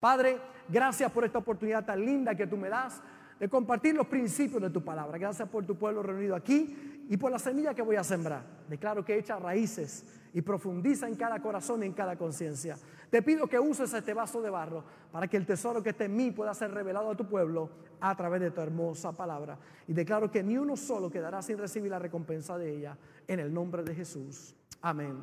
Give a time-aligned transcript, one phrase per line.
[0.00, 3.02] Padre, gracias por esta oportunidad tan linda que tú me das
[3.38, 5.18] de compartir los principios de tu palabra.
[5.18, 8.42] Gracias por tu pueblo reunido aquí y por la semilla que voy a sembrar.
[8.68, 12.76] Declaro que echa raíces y profundiza en cada corazón y en cada conciencia.
[13.10, 16.16] Te pido que uses este vaso de barro para que el tesoro que está en
[16.16, 17.70] mí pueda ser revelado a tu pueblo
[18.00, 19.58] a través de tu hermosa palabra.
[19.86, 22.96] Y declaro que ni uno solo quedará sin recibir la recompensa de ella
[23.26, 24.54] en el nombre de Jesús.
[24.82, 25.16] Amén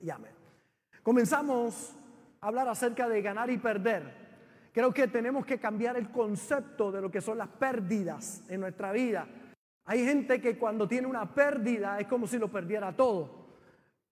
[0.00, 0.32] y amén.
[1.02, 1.94] Comenzamos
[2.44, 4.24] hablar acerca de ganar y perder.
[4.72, 8.92] Creo que tenemos que cambiar el concepto de lo que son las pérdidas en nuestra
[8.92, 9.26] vida.
[9.86, 13.44] Hay gente que cuando tiene una pérdida es como si lo perdiera todo.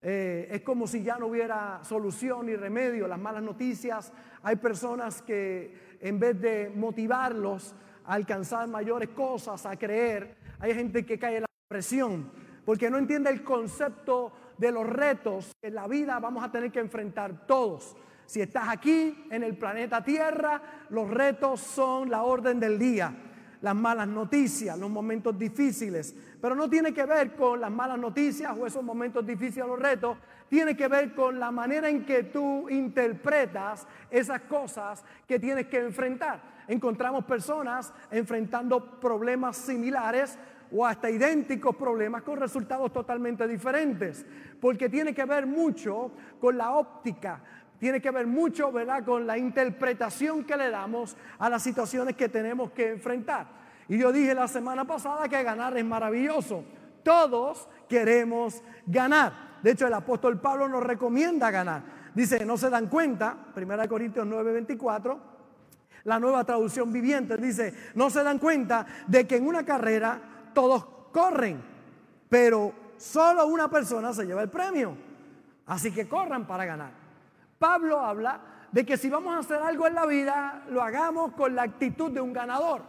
[0.01, 3.07] Eh, es como si ya no hubiera solución ni remedio.
[3.07, 9.77] Las malas noticias, hay personas que en vez de motivarlos a alcanzar mayores cosas, a
[9.77, 12.31] creer, hay gente que cae en la depresión
[12.65, 16.71] porque no entiende el concepto de los retos que en la vida vamos a tener
[16.71, 17.97] que enfrentar todos.
[18.33, 23.15] Si estás aquí en el planeta Tierra, los retos son la orden del día,
[23.61, 26.17] las malas noticias, los momentos difíciles.
[26.41, 30.17] Pero no tiene que ver con las malas noticias o esos momentos difíciles, los retos.
[30.49, 35.81] Tiene que ver con la manera en que tú interpretas esas cosas que tienes que
[35.81, 36.41] enfrentar.
[36.69, 40.39] Encontramos personas enfrentando problemas similares
[40.75, 44.25] o hasta idénticos problemas con resultados totalmente diferentes,
[44.59, 47.43] porque tiene que ver mucho con la óptica,
[47.83, 52.29] tiene que ver mucho, ¿verdad?, con la interpretación que le damos a las situaciones que
[52.29, 53.49] tenemos que enfrentar.
[53.89, 56.63] Y yo dije la semana pasada que ganar es maravilloso.
[57.03, 59.59] Todos queremos ganar.
[59.65, 61.83] De hecho, el apóstol Pablo nos recomienda ganar.
[62.15, 65.21] Dice, no se dan cuenta, 1 Corintios 9, 24,
[66.05, 70.21] la nueva traducción viviente dice, no se dan cuenta de que en una carrera
[70.55, 71.61] todos corren,
[72.29, 74.97] pero solo una persona se lleva el premio.
[75.67, 77.02] Así que corran para ganar.
[77.63, 78.41] Pablo habla
[78.73, 82.11] de que si vamos a hacer algo en la vida, lo hagamos con la actitud
[82.11, 82.83] de un ganador.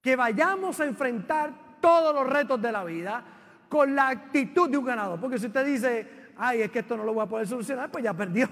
[0.00, 3.24] Que vayamos a enfrentar todos los retos de la vida
[3.68, 5.18] con la actitud de un ganador.
[5.18, 8.04] Porque si usted dice, ay, es que esto no lo voy a poder solucionar, pues
[8.04, 8.48] ya perdió.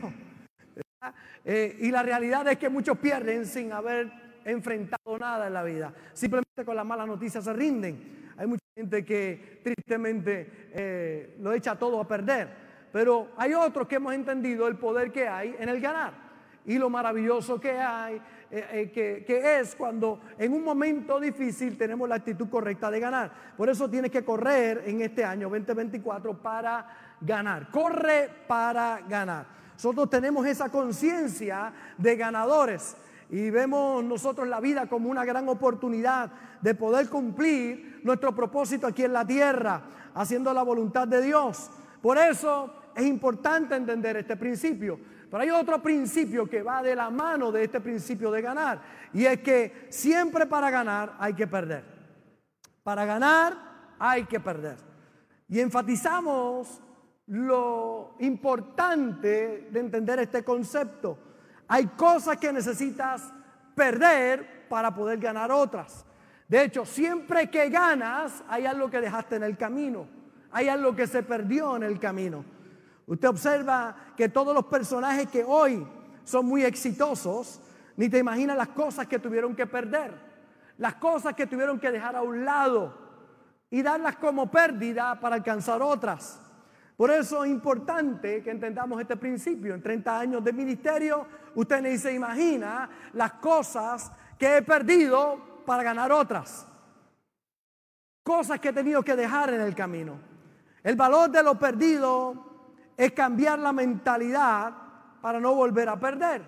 [1.45, 4.11] Eh, y la realidad es que muchos pierden sin haber
[4.45, 5.95] enfrentado nada en la vida.
[6.13, 8.33] Simplemente con las malas noticias se rinden.
[8.37, 12.66] Hay mucha gente que tristemente eh, lo echa todo a perder.
[12.97, 16.15] Pero hay otros que hemos entendido el poder que hay en el ganar
[16.65, 18.15] y lo maravilloso que hay,
[18.51, 23.31] eh, eh, que, es cuando en un momento difícil tenemos la actitud correcta de ganar.
[23.55, 27.71] Por eso tienes que correr en este año 2024 para ganar.
[27.71, 29.45] Corre para ganar.
[29.75, 32.97] Nosotros tenemos esa conciencia de ganadores
[33.29, 36.31] y vemos nosotros la vida como una gran oportunidad
[36.63, 39.83] de poder cumplir nuestro propósito aquí en la tierra,
[40.15, 41.71] haciendo la voluntad de Dios.
[42.01, 44.99] Por eso es importante entender este principio.
[45.31, 48.81] Pero hay otro principio que va de la mano de este principio de ganar.
[49.13, 51.85] Y es que siempre para ganar hay que perder.
[52.83, 53.55] Para ganar
[53.99, 54.77] hay que perder.
[55.47, 56.81] Y enfatizamos
[57.27, 61.19] lo importante de entender este concepto.
[61.69, 63.31] Hay cosas que necesitas
[63.75, 66.07] perder para poder ganar otras.
[66.49, 70.07] De hecho, siempre que ganas, hay algo que dejaste en el camino.
[70.51, 72.56] Hay algo que se perdió en el camino.
[73.07, 75.87] Usted observa que todos los personajes que hoy
[76.25, 77.61] son muy exitosos,
[77.97, 80.13] ni te imaginas las cosas que tuvieron que perder,
[80.79, 82.93] las cosas que tuvieron que dejar a un lado
[83.71, 86.41] y darlas como pérdida para alcanzar otras.
[86.97, 89.75] Por eso es importante que entendamos este principio.
[89.75, 95.83] En 30 años de ministerio, usted ni se imagina las cosas que he perdido para
[95.83, 96.67] ganar otras.
[98.23, 100.19] Cosas que he tenido que dejar en el camino.
[100.83, 102.56] El valor de lo perdido
[102.97, 104.73] es cambiar la mentalidad
[105.21, 106.43] para no volver a perder,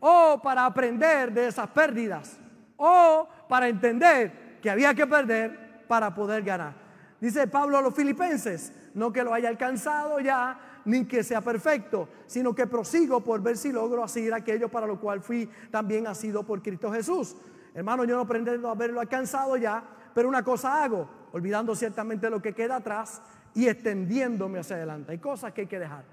[0.00, 2.38] o para aprender de esas pérdidas,
[2.76, 6.74] o para entender que había que perder para poder ganar.
[7.20, 12.08] Dice Pablo a los filipenses, no que lo haya alcanzado ya, ni que sea perfecto,
[12.26, 16.44] sino que prosigo por ver si logro hacer aquello para lo cual fui también sido
[16.44, 17.36] por Cristo Jesús.
[17.74, 19.82] Hermano, yo no pretendo haberlo alcanzado ya,
[20.14, 23.20] pero una cosa hago, olvidando ciertamente lo que queda atrás
[23.56, 25.12] y extendiéndome hacia adelante.
[25.12, 26.04] Hay cosas que hay que dejar.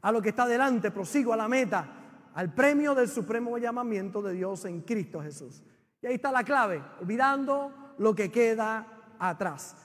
[0.00, 1.86] A lo que está adelante, prosigo a la meta,
[2.34, 5.62] al premio del supremo llamamiento de Dios en Cristo Jesús.
[6.00, 8.86] Y ahí está la clave, olvidando lo que queda
[9.18, 9.76] atrás.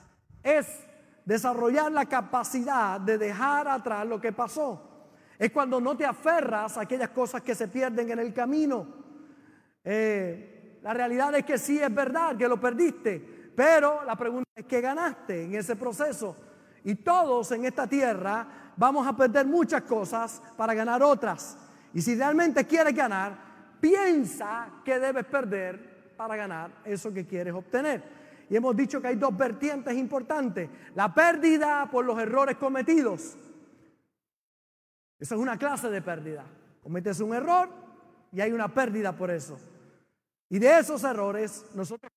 [0.42, 0.66] Es
[1.26, 5.10] desarrollar la capacidad de dejar atrás lo que pasó.
[5.38, 8.86] Es cuando no te aferras a aquellas cosas que se pierden en el camino.
[9.84, 14.66] Eh, la realidad es que sí es verdad que lo perdiste, pero la pregunta es,
[14.66, 16.36] ¿qué ganaste en ese proceso?
[16.84, 21.56] Y todos en esta tierra vamos a perder muchas cosas para ganar otras.
[21.94, 23.36] Y si realmente quieres ganar,
[23.80, 28.04] piensa que debes perder para ganar eso que quieres obtener.
[28.50, 30.68] Y hemos dicho que hay dos vertientes importantes.
[30.94, 33.36] La pérdida por los errores cometidos.
[35.18, 36.44] Esa es una clase de pérdida.
[36.82, 37.70] Cometes un error
[38.32, 39.58] y hay una pérdida por eso.
[40.48, 42.12] Y de esos errores nosotros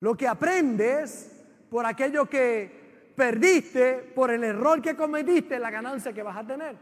[0.00, 6.22] lo que aprendes por aquello que perdiste, por el error que cometiste, la ganancia que
[6.22, 6.76] vas a tener.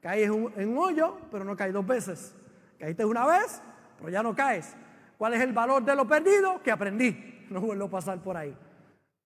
[0.00, 2.34] Caes en un hoyo, pero no caes dos veces.
[2.78, 3.62] Caíste una vez,
[3.98, 4.74] pero ya no caes.
[5.16, 6.62] ¿Cuál es el valor de lo perdido?
[6.62, 7.32] Que aprendí.
[7.48, 8.52] No vuelvo a pasar por ahí.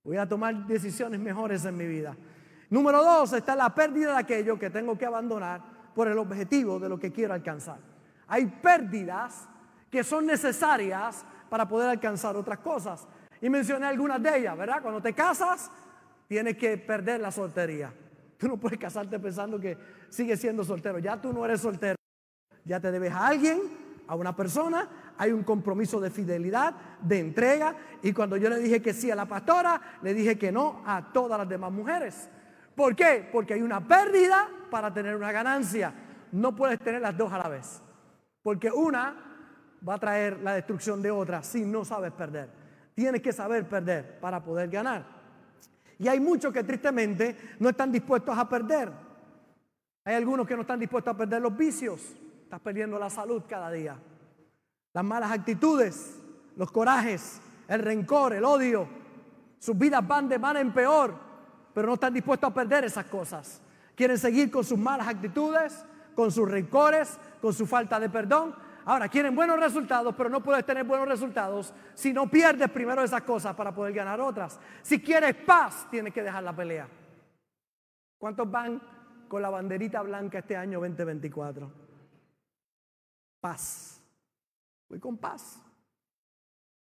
[0.04, 2.14] Voy a tomar decisiones mejores en mi vida.
[2.68, 5.62] Número dos, está la pérdida de aquello que tengo que abandonar
[5.94, 7.78] por el objetivo de lo que quiero alcanzar.
[8.28, 9.48] Hay pérdidas
[9.90, 13.06] que son necesarias para poder alcanzar otras cosas.
[13.42, 14.80] Y mencioné algunas de ellas, ¿verdad?
[14.80, 15.70] Cuando te casas,
[16.28, 17.92] tienes que perder la soltería.
[18.38, 19.76] Tú no puedes casarte pensando que
[20.08, 20.98] sigues siendo soltero.
[20.98, 21.96] Ya tú no eres soltero.
[22.64, 23.60] Ya te debes a alguien,
[24.06, 24.88] a una persona.
[25.18, 27.74] Hay un compromiso de fidelidad, de entrega.
[28.02, 31.12] Y cuando yo le dije que sí a la pastora, le dije que no a
[31.12, 32.30] todas las demás mujeres.
[32.74, 33.28] ¿Por qué?
[33.30, 35.92] Porque hay una pérdida para tener una ganancia.
[36.32, 37.82] No puedes tener las dos a la vez.
[38.42, 39.29] Porque una
[39.86, 42.48] va a traer la destrucción de otra si no sabes perder.
[42.94, 45.04] Tienes que saber perder para poder ganar.
[45.98, 48.90] Y hay muchos que tristemente no están dispuestos a perder.
[50.04, 52.00] Hay algunos que no están dispuestos a perder los vicios.
[52.42, 53.96] Estás perdiendo la salud cada día.
[54.92, 56.18] Las malas actitudes,
[56.56, 58.88] los corajes, el rencor, el odio.
[59.58, 61.14] Sus vidas van de mal en peor,
[61.74, 63.60] pero no están dispuestos a perder esas cosas.
[63.94, 65.84] Quieren seguir con sus malas actitudes,
[66.14, 68.54] con sus rencores, con su falta de perdón,
[68.84, 73.22] Ahora, quieren buenos resultados, pero no puedes tener buenos resultados si no pierdes primero esas
[73.22, 74.58] cosas para poder ganar otras.
[74.82, 76.88] Si quieres paz, tienes que dejar la pelea.
[78.18, 78.80] ¿Cuántos van
[79.28, 81.70] con la banderita blanca este año 2024?
[83.40, 84.02] Paz.
[84.88, 85.60] Voy con paz.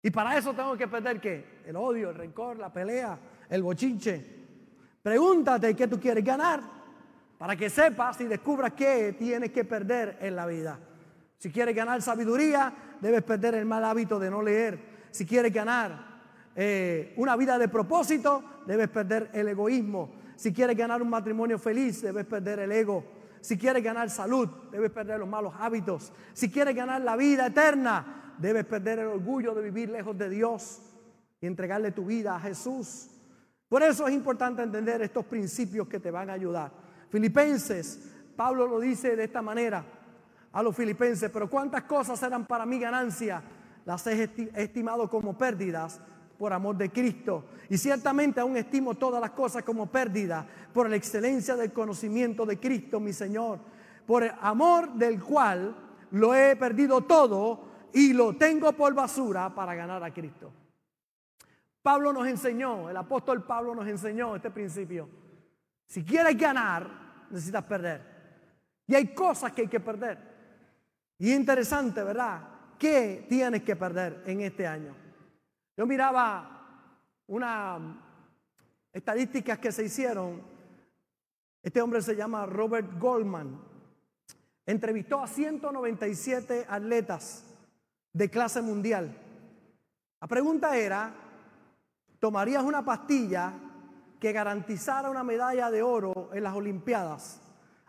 [0.02, 1.62] Y para eso tengo que perder qué?
[1.66, 3.18] El odio, el rencor, la pelea,
[3.50, 4.40] el bochinche.
[5.04, 6.62] Pregúntate qué tú quieres ganar
[7.38, 10.80] para que sepas y descubras qué tienes que perder en la vida.
[11.42, 12.72] Si quieres ganar sabiduría,
[13.02, 14.80] debes perder el mal hábito de no leer.
[15.10, 16.22] Si quieres ganar
[16.56, 20.12] eh, una vida de propósito, debes perder el egoísmo.
[20.36, 23.04] Si quieres ganar un matrimonio feliz, debes perder el ego.
[23.42, 26.14] Si quieres ganar salud, debes perder los malos hábitos.
[26.34, 30.80] Si quieres ganar la vida eterna, debes perder el orgullo de vivir lejos de Dios
[31.42, 33.10] y entregarle tu vida a Jesús.
[33.68, 36.72] Por eso es importante entender estos principios que te van a ayudar.
[37.10, 40.01] Filipenses, Pablo lo dice de esta manera
[40.52, 43.42] a los filipenses, pero cuántas cosas eran para mi ganancia,
[43.86, 46.02] las he estimado como pérdidas
[46.38, 47.46] por amor de Cristo.
[47.70, 52.60] Y ciertamente aún estimo todas las cosas como pérdidas por la excelencia del conocimiento de
[52.60, 53.60] Cristo, mi Señor,
[54.06, 55.76] por el amor del cual
[56.12, 57.64] lo he perdido todo
[57.94, 60.52] y lo tengo por basura para ganar a Cristo.
[61.82, 65.10] Pablo nos enseñó, el apóstol Pablo nos enseñó este principio.
[65.88, 66.90] Si quieres ganar,
[67.30, 68.02] necesitas perder.
[68.88, 70.31] Y hay cosas que hay que perder.
[71.22, 72.42] Y interesante, ¿verdad?
[72.80, 74.96] ¿Qué tienes que perder en este año?
[75.78, 76.98] Yo miraba
[77.28, 77.78] una
[78.92, 80.42] estadísticas que se hicieron.
[81.62, 83.62] Este hombre se llama Robert Goldman.
[84.66, 87.46] Entrevistó a 197 atletas
[88.12, 89.16] de clase mundial.
[90.20, 91.14] La pregunta era,
[92.20, 93.54] ¿tomarías una pastilla
[94.20, 97.40] que garantizara una medalla de oro en las Olimpiadas,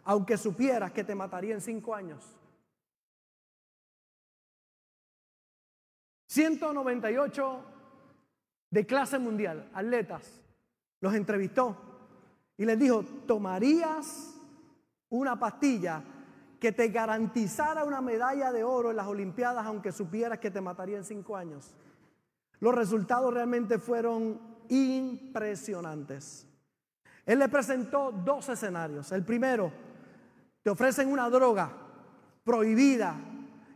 [0.04, 2.41] aunque supieras que te mataría en cinco años?
[6.32, 7.60] 198
[8.70, 10.40] de clase mundial, atletas,
[11.02, 11.76] los entrevistó
[12.56, 14.34] y les dijo, ¿tomarías
[15.10, 16.02] una pastilla
[16.58, 20.96] que te garantizara una medalla de oro en las Olimpiadas aunque supieras que te mataría
[20.96, 21.74] en cinco años?
[22.60, 26.46] Los resultados realmente fueron impresionantes.
[27.26, 29.12] Él le presentó dos escenarios.
[29.12, 29.70] El primero,
[30.62, 31.70] te ofrecen una droga
[32.42, 33.16] prohibida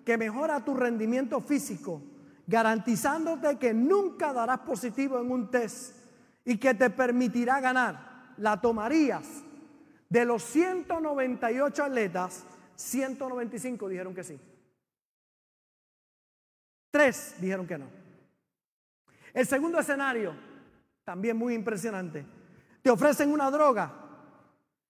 [0.07, 2.01] que mejora tu rendimiento físico
[2.47, 5.97] garantizándote que nunca darás positivo en un test
[6.45, 9.27] y que te permitirá ganar, la tomarías.
[10.09, 12.45] De los 198 atletas,
[12.77, 14.39] 195 dijeron que sí.
[16.91, 17.87] Tres dijeron que no.
[19.35, 20.35] El segundo escenario,
[21.05, 22.25] también muy impresionante,
[22.81, 23.93] te ofrecen una droga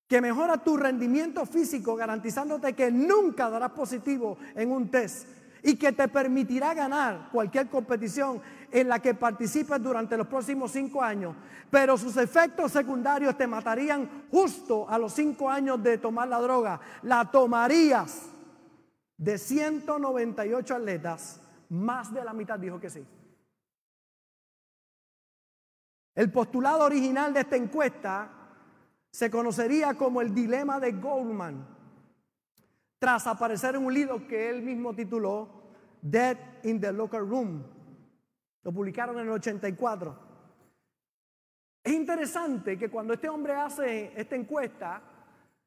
[0.07, 5.27] que mejora tu rendimiento físico garantizándote que nunca darás positivo en un test
[5.67, 11.03] y que te permitirá ganar cualquier competición en la que participes durante los próximos cinco
[11.03, 11.35] años,
[11.69, 16.81] pero sus efectos secundarios te matarían justo a los cinco años de tomar la droga.
[17.03, 18.27] La tomarías
[19.17, 23.05] de 198 atletas, más de la mitad dijo que sí.
[26.15, 28.31] El postulado original de esta encuesta
[29.11, 31.76] se conocería como el dilema de Goldman,
[32.99, 35.49] tras aparecer en un libro que él mismo tituló
[36.01, 37.63] Dead in the Locker Room.
[38.63, 40.27] Lo publicaron en el 84.
[41.85, 45.03] Es interesante que cuando este hombre hace esta encuesta,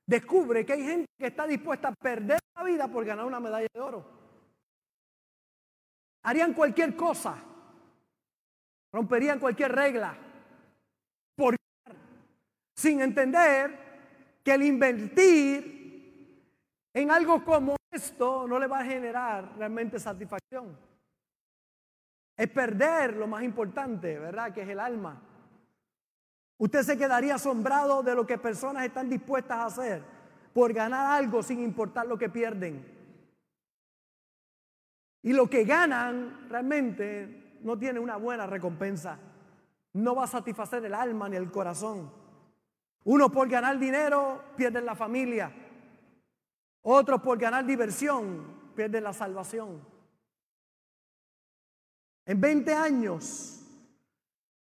[0.05, 3.67] descubre que hay gente que está dispuesta a perder la vida por ganar una medalla
[3.74, 4.05] de oro.
[6.24, 7.38] Harían cualquier cosa,
[8.91, 10.17] romperían cualquier regla,
[11.36, 11.55] por
[12.75, 15.78] sin entender que el invertir
[16.93, 20.77] en algo como esto no le va a generar realmente satisfacción.
[22.36, 24.53] Es perder lo más importante, ¿verdad?
[24.53, 25.22] Que es el alma.
[26.58, 30.03] Usted se quedaría asombrado de lo que personas están dispuestas a hacer
[30.53, 32.86] por ganar algo sin importar lo que pierden.
[35.22, 39.17] Y lo que ganan realmente no tiene una buena recompensa.
[39.93, 42.12] No va a satisfacer el alma ni el corazón.
[43.05, 45.51] Uno por ganar dinero pierde la familia.
[46.91, 49.79] Otros por ganar diversión pierden la salvación.
[52.25, 53.63] En 20 años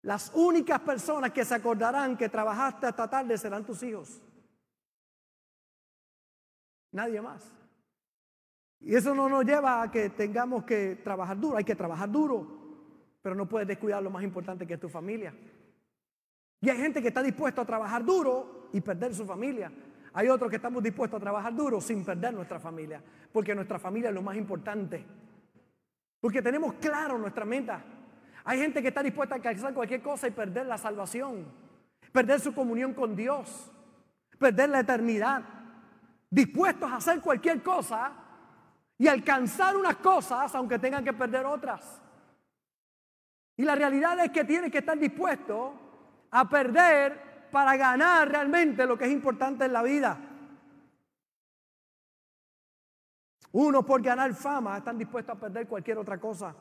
[0.04, 4.22] las únicas personas que se acordarán que trabajaste hasta tarde serán tus hijos.
[6.94, 7.52] Nadie más.
[8.80, 11.58] Y eso no nos lleva a que tengamos que trabajar duro.
[11.58, 12.48] Hay que trabajar duro,
[13.22, 15.36] pero no puedes descuidar lo más importante que es tu familia.
[16.62, 19.70] Y hay gente que está dispuesta a trabajar duro y perder su familia.
[20.14, 23.02] Hay otros que estamos dispuestos a trabajar duro sin perder nuestra familia,
[23.32, 25.04] porque nuestra familia es lo más importante.
[26.20, 27.84] Porque tenemos claro nuestra meta.
[28.46, 31.46] Hay gente que está dispuesta a alcanzar cualquier cosa y perder la salvación,
[32.12, 33.72] perder su comunión con Dios,
[34.38, 35.44] perder la eternidad.
[36.30, 38.12] Dispuestos a hacer cualquier cosa
[38.98, 42.02] y alcanzar unas cosas aunque tengan que perder otras.
[43.58, 45.74] Y la realidad es que tiene que estar dispuesto
[46.32, 50.18] a perder para ganar realmente lo que es importante en la vida.
[53.52, 56.56] Uno por ganar fama están dispuestos a perder cualquier otra cosa.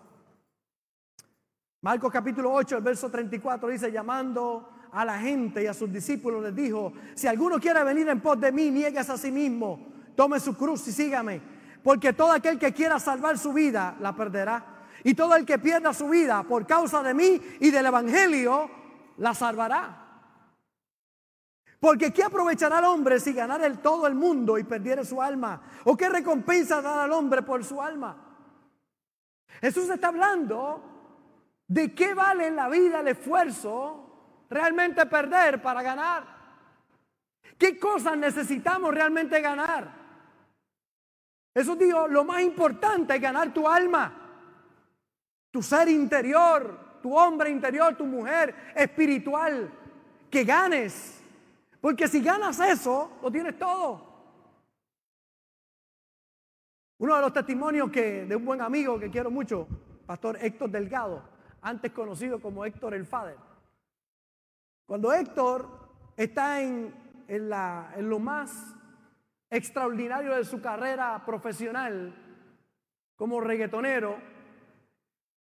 [1.81, 6.43] Marcos capítulo 8, el verso 34 dice, llamando a la gente y a sus discípulos
[6.43, 10.39] les dijo, si alguno quiere venir en pos de mí, niegues a sí mismo, tome
[10.41, 11.41] su cruz y sígame,
[11.83, 14.67] porque todo aquel que quiera salvar su vida la perderá.
[15.05, 18.71] Y todo el que pierda su vida por causa de mí y del Evangelio,
[19.17, 20.02] la salvará.
[21.83, 25.61] Porque ¿qué aprovechará el hombre si ganara el todo el mundo y perdiere su alma?
[25.83, 28.17] ¿O qué recompensa dará al hombre por su alma?
[29.61, 30.93] Jesús está hablando
[31.73, 36.23] ¿De qué vale en la vida el esfuerzo realmente perder para ganar?
[37.57, 39.91] ¿Qué cosas necesitamos realmente ganar?
[41.55, 44.13] Eso digo, lo más importante es ganar tu alma,
[45.51, 49.73] tu ser interior, tu hombre interior, tu mujer espiritual,
[50.31, 51.22] que ganes.
[51.83, 54.07] Porque si ganas eso, lo tienes todo.
[56.99, 59.67] Uno de los testimonios que, de un buen amigo que quiero mucho,
[60.07, 61.25] Pastor Héctor Delgado,
[61.61, 63.37] antes conocido como Héctor el Fader.
[64.87, 65.69] Cuando Héctor
[66.17, 66.95] está en,
[67.27, 67.51] en,
[68.09, 68.77] lo más
[69.51, 72.15] extraordinario de su carrera profesional
[73.17, 74.19] como reggaetonero,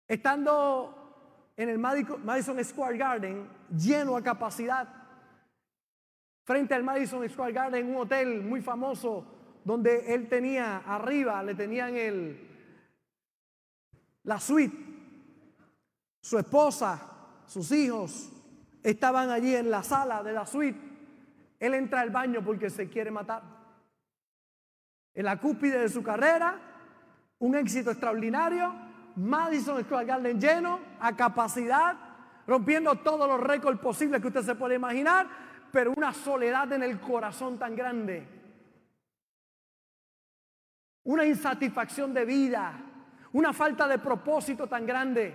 [0.06, 4.99] estando en el Madison Square Garden lleno a capacidad,
[6.44, 9.24] frente al Madison Square Garden, un hotel muy famoso
[9.64, 12.48] donde él tenía arriba, le tenían el,
[14.24, 14.90] la suite
[16.20, 17.00] su esposa,
[17.46, 18.30] sus hijos
[18.82, 20.78] estaban allí en la sala de la suite.
[21.58, 23.42] Él entra al baño porque se quiere matar.
[25.14, 26.58] En la cúspide de su carrera,
[27.38, 28.72] un éxito extraordinario,
[29.16, 31.96] Madison Square Garden lleno, a capacidad,
[32.46, 35.26] rompiendo todos los récords posibles que usted se puede imaginar,
[35.72, 38.26] pero una soledad en el corazón tan grande.
[41.04, 42.80] Una insatisfacción de vida,
[43.32, 45.34] una falta de propósito tan grande.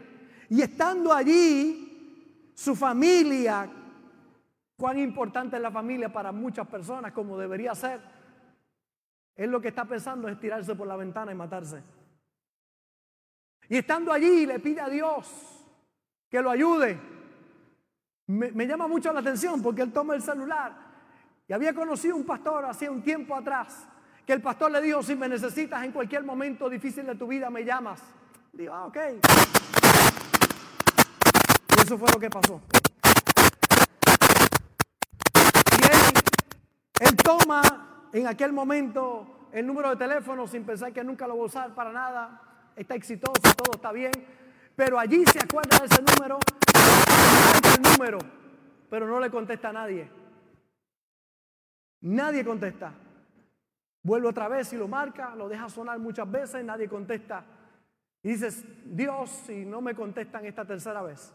[0.50, 3.70] Y estando allí, su familia,
[4.78, 8.00] cuán importante es la familia para muchas personas, como debería ser,
[9.36, 11.84] él lo que está pensando es tirarse por la ventana y matarse.
[13.68, 15.66] Y estando allí, le pide a Dios
[16.30, 17.15] que lo ayude.
[18.28, 20.74] Me, llama mucho la atención porque él toma el celular
[21.48, 23.88] y había conocido un pastor hacía un tiempo atrás
[24.26, 27.52] que el pastor le dijo, si me necesitas en cualquier momento difícil de tu vida,
[27.52, 28.02] me llamas.
[28.52, 28.98] Digo, ah, ok.
[31.70, 32.60] Y eso fue lo que pasó.
[35.78, 41.38] Y él, toma en aquel momento el número de teléfono sin pensar que nunca lo
[41.38, 42.42] va a usar para nada.
[42.76, 44.12] Está exitoso, todo está bien.
[44.76, 46.40] Pero allí se acuerda de ese número,
[47.76, 48.20] el número,
[48.90, 50.10] pero no le contesta a nadie.
[52.02, 52.94] Nadie contesta.
[54.04, 57.44] Vuelve otra vez y lo marca, lo deja sonar muchas veces, nadie contesta.
[58.22, 61.34] Y dices, Dios, si no me contestan esta tercera vez,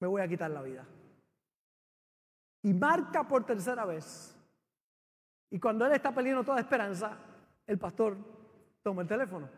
[0.00, 0.84] me voy a quitar la vida.
[2.62, 4.36] Y marca por tercera vez.
[5.50, 7.16] Y cuando él está perdiendo toda esperanza,
[7.66, 8.16] el pastor
[8.82, 9.48] toma el teléfono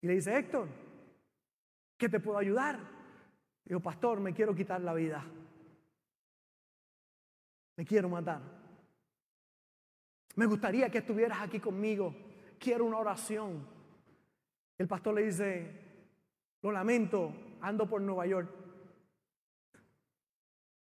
[0.00, 0.68] y le dice, Héctor,
[1.96, 2.93] ¿qué te puedo ayudar?
[3.64, 5.24] Digo, pastor, me quiero quitar la vida.
[7.76, 8.40] Me quiero matar.
[10.36, 12.14] Me gustaría que estuvieras aquí conmigo.
[12.58, 13.66] Quiero una oración.
[14.76, 15.70] El pastor le dice,
[16.62, 18.50] lo lamento, ando por Nueva York.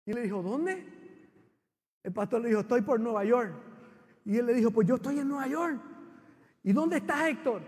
[0.05, 0.85] Y le dijo, ¿dónde?
[2.03, 3.53] El pastor le dijo, estoy por Nueva York.
[4.25, 5.81] Y él le dijo, pues yo estoy en Nueva York.
[6.63, 7.61] ¿Y dónde está Héctor?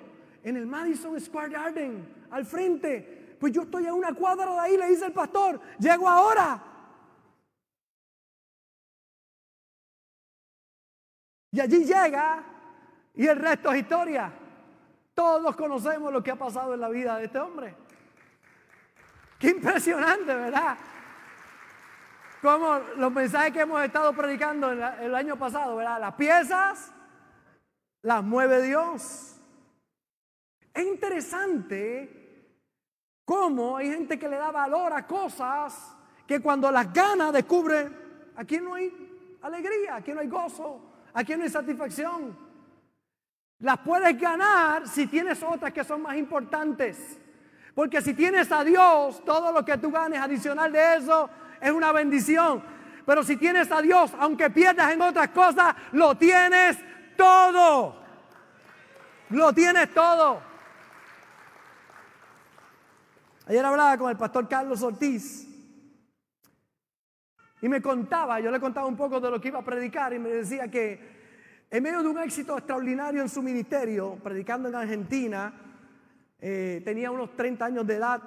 [0.44, 3.21] En el Madison Square Garden, al frente.
[3.42, 5.60] Pues yo estoy a una cuadra de ahí, le dice el pastor.
[5.80, 6.62] Llego ahora.
[11.50, 12.44] Y allí llega
[13.16, 14.32] y el resto es historia.
[15.16, 17.76] Todos conocemos lo que ha pasado en la vida de este hombre.
[19.40, 20.78] Qué impresionante, ¿verdad?
[22.44, 26.00] Como los mensajes que hemos estado predicando el año pasado, ¿verdad?
[26.00, 26.94] Las piezas
[28.04, 29.42] las mueve Dios.
[30.76, 32.21] Es interesante
[33.32, 35.96] cómo hay gente que le da valor a cosas
[36.28, 37.90] que cuando las gana descubre,
[38.36, 38.92] aquí no hay
[39.42, 40.82] alegría, aquí no hay gozo,
[41.14, 42.38] Aquí no hay satisfacción.
[43.60, 47.20] Las puedes ganar si tienes otras que son más importantes.
[47.74, 51.30] Porque si tienes a Dios, todo lo que tú ganes adicional de eso
[51.62, 52.62] es una bendición.
[53.06, 56.78] Pero si tienes a Dios, aunque pierdas en otras cosas, lo tienes
[57.18, 57.96] todo.
[59.30, 60.51] Lo tienes todo.
[63.52, 65.46] Ayer hablaba con el pastor Carlos Ortiz
[67.62, 70.20] y me contaba, yo le contaba un poco de lo que iba a predicar y
[70.20, 75.54] me decía que en medio de un éxito extraordinario en su ministerio, predicando en Argentina,
[76.40, 78.22] eh, tenía unos 30 años de edad.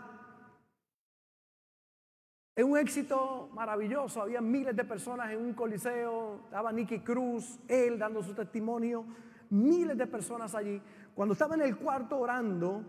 [2.54, 7.98] En un éxito maravilloso, había miles de personas en un coliseo, estaba Nicky Cruz, él
[7.98, 9.06] dando su testimonio,
[9.48, 10.82] miles de personas allí.
[11.14, 12.84] Cuando estaba en el cuarto orando,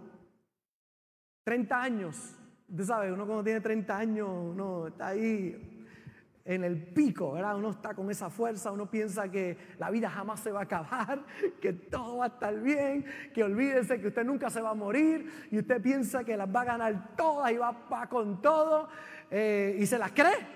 [1.45, 2.35] 30 años,
[2.67, 5.85] usted sabe, uno cuando tiene 30 años, uno está ahí
[6.43, 7.55] en el pico, ¿verdad?
[7.55, 11.23] Uno está con esa fuerza, uno piensa que la vida jamás se va a acabar,
[11.61, 15.47] que todo va a estar bien, que olvídese que usted nunca se va a morir
[15.51, 18.89] y usted piensa que las va a ganar todas y va, para con todo
[19.29, 20.47] eh, y se las cree.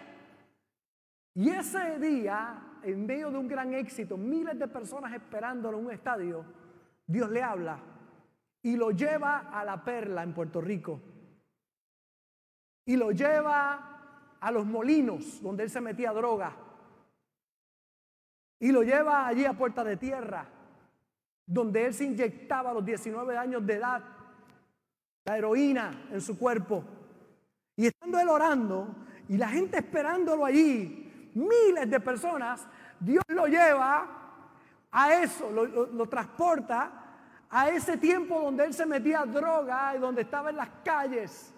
[1.35, 5.91] Y ese día, en medio de un gran éxito, miles de personas esperándolo en un
[5.91, 6.43] estadio,
[7.05, 7.79] Dios le habla
[8.61, 10.99] y lo lleva a la perla en Puerto Rico.
[12.85, 16.55] Y lo lleva a los molinos donde él se metía droga
[18.59, 20.45] y lo lleva allí a Puerta de Tierra,
[21.45, 24.03] donde él se inyectaba a los 19 años de edad
[25.25, 26.83] la heroína en su cuerpo.
[27.77, 28.87] Y estando él orando
[29.29, 32.67] y la gente esperándolo allí, miles de personas,
[32.99, 34.07] Dios lo lleva
[34.91, 36.98] a eso, lo, lo transporta
[37.49, 41.53] a ese tiempo donde él se metía droga y donde estaba en las calles,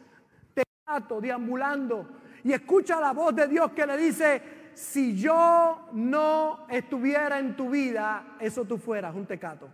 [0.54, 2.08] teatro, deambulando,
[2.44, 7.70] y escucha la voz de Dios que le dice, si yo no estuviera en tu
[7.70, 9.70] vida, eso tú fueras un tecato.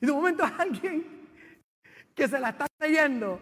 [0.00, 1.28] Y de momento alguien
[2.14, 3.38] que se la está leyendo,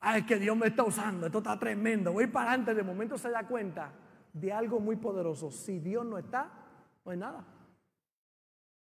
[0.00, 3.30] ay, que Dios me está usando, esto está tremendo, voy para adelante, de momento se
[3.30, 3.92] da cuenta
[4.32, 5.50] de algo muy poderoso.
[5.50, 6.50] Si Dios no está,
[7.04, 7.44] no hay nada.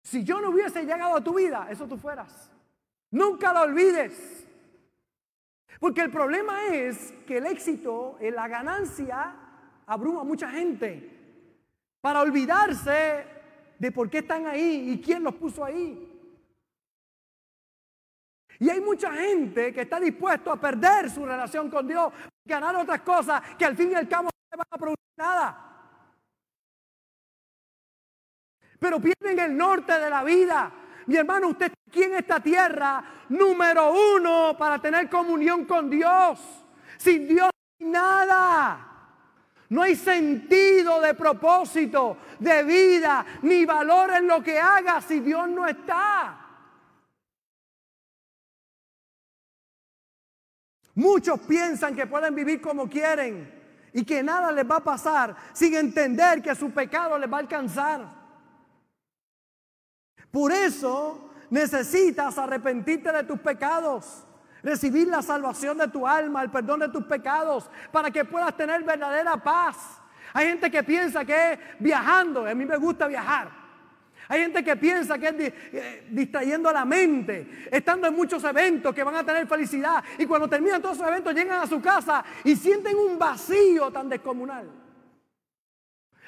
[0.04, 2.52] Si yo no hubiese llegado a tu vida, eso tú fueras.
[3.12, 4.48] Nunca lo olvides.
[5.80, 9.36] Porque el problema es que el éxito, la ganancia,
[9.86, 11.10] abruma a mucha gente
[12.02, 13.26] para olvidarse
[13.80, 16.10] de por qué están ahí y quién los puso ahí.
[18.60, 22.14] Y hay mucha gente que está dispuesto a perder su relación con Dios,
[22.46, 25.70] ganar otras cosas que al fin y al cabo van a producir nada.
[28.80, 30.72] Pero pierden el norte de la vida,
[31.06, 36.40] mi hermano, usted está aquí en esta tierra, número uno, para tener comunión con Dios.
[36.98, 38.90] Sin Dios, nada.
[39.70, 45.50] No hay sentido de propósito, de vida, ni valor en lo que hagas si Dios
[45.50, 46.40] no está.
[50.96, 53.63] Muchos piensan que pueden vivir como quieren
[53.94, 57.42] y que nada les va a pasar sin entender que su pecado les va a
[57.42, 58.24] alcanzar.
[60.32, 64.26] Por eso necesitas arrepentirte de tus pecados,
[64.64, 68.84] recibir la salvación de tu alma, el perdón de tus pecados, para que puedas tener
[68.84, 69.78] verdadera paz.
[70.34, 73.63] Hay gente que piensa que viajando, a mí me gusta viajar.
[74.30, 79.04] Hay gente que piensa que es eh, distrayendo la mente, estando en muchos eventos que
[79.04, 82.56] van a tener felicidad y cuando terminan todos esos eventos llegan a su casa y
[82.56, 84.70] sienten un vacío tan descomunal.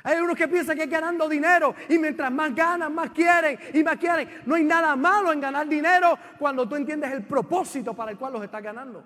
[0.03, 3.83] Hay unos que piensan que es ganando dinero y mientras más ganan, más quieren y
[3.83, 4.43] más quieren.
[4.45, 8.33] No hay nada malo en ganar dinero cuando tú entiendes el propósito para el cual
[8.33, 9.03] los estás ganando.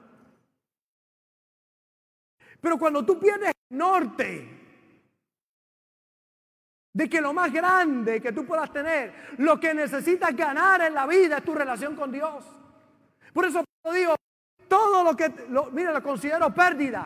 [2.60, 4.69] Pero cuando tú pierdes el norte,
[6.94, 11.06] de que lo más grande que tú puedas tener, lo que necesitas ganar en la
[11.06, 12.46] vida es tu relación con Dios.
[13.34, 14.16] Por eso digo,
[14.68, 17.04] todo lo que, lo, mire, lo considero pérdida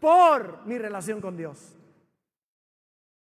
[0.00, 1.76] por mi relación con Dios.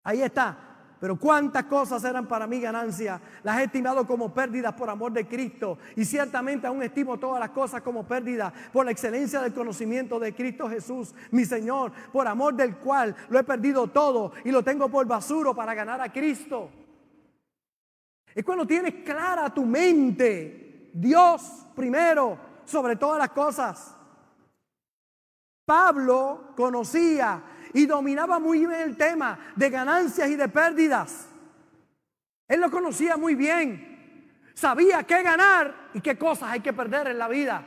[0.04, 0.73] Ahí está.
[1.00, 5.26] Pero cuántas cosas eran para mí ganancia, las he estimado como pérdidas por amor de
[5.26, 5.78] Cristo.
[5.96, 10.34] Y ciertamente aún estimo todas las cosas como pérdidas por la excelencia del conocimiento de
[10.34, 14.88] Cristo Jesús, mi Señor, por amor del cual lo he perdido todo y lo tengo
[14.88, 16.70] por basuro para ganar a Cristo.
[18.34, 23.96] Es cuando tienes clara tu mente, Dios primero, sobre todas las cosas.
[25.64, 27.42] Pablo conocía
[27.74, 31.28] y dominaba muy bien el tema de ganancias y de pérdidas.
[32.46, 34.32] Él lo conocía muy bien.
[34.54, 37.66] Sabía qué ganar y qué cosas hay que perder en la vida.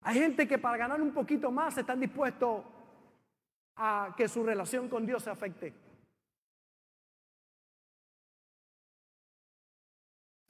[0.00, 2.64] Hay gente que para ganar un poquito más están dispuestos
[3.76, 5.74] a que su relación con Dios se afecte.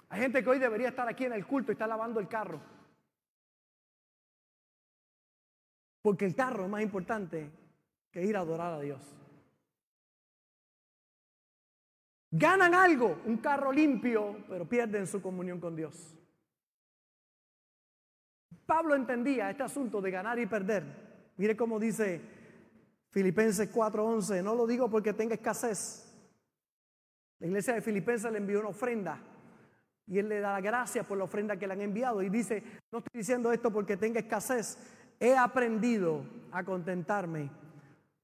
[0.09, 2.61] Hay gente que hoy debería estar aquí en el culto y está lavando el carro.
[6.01, 7.62] Porque el carro es más importante
[8.13, 9.01] que ir a adorar a Dios.
[12.31, 16.17] Ganan algo, un carro limpio, pero pierden su comunión con Dios.
[18.65, 21.33] Pablo entendía este asunto de ganar y perder.
[21.37, 22.21] Mire cómo dice
[23.11, 26.11] Filipenses 4:11, no lo digo porque tenga escasez.
[27.39, 29.21] La iglesia de Filipenses le envió una ofrenda
[30.07, 32.63] y él le da la gracia por la ofrenda que le han enviado y dice,
[32.91, 34.79] no estoy diciendo esto porque tenga escasez,
[35.19, 37.51] he aprendido a contentarme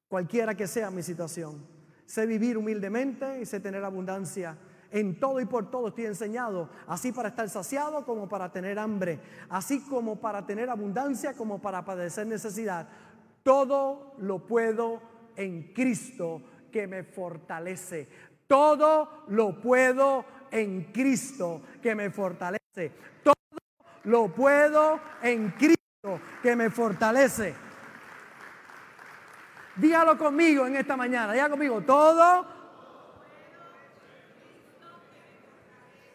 [0.09, 1.65] cualquiera que sea mi situación.
[2.07, 4.57] Sé vivir humildemente y sé tener abundancia.
[4.91, 9.21] En todo y por todo estoy enseñado, así para estar saciado como para tener hambre,
[9.51, 12.89] así como para tener abundancia como para padecer necesidad.
[13.43, 15.03] Todo lo puedo
[15.37, 16.43] en Cristo
[16.73, 18.09] que me fortalece.
[18.47, 22.93] Todo lo puedo en Cristo que me fortalece.
[23.23, 23.35] Todo
[24.05, 27.68] lo puedo en Cristo que me fortalece.
[29.79, 31.33] Dígalo conmigo en esta mañana.
[31.33, 31.81] Dígalo conmigo.
[31.83, 32.59] Todo.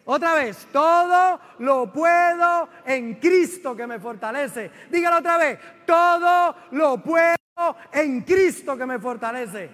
[0.06, 4.70] Otra vez, todo lo puedo en Cristo que me fortalece.
[4.90, 7.36] Dígalo otra vez, todo lo puedo
[7.90, 9.70] en Cristo que me fortalece.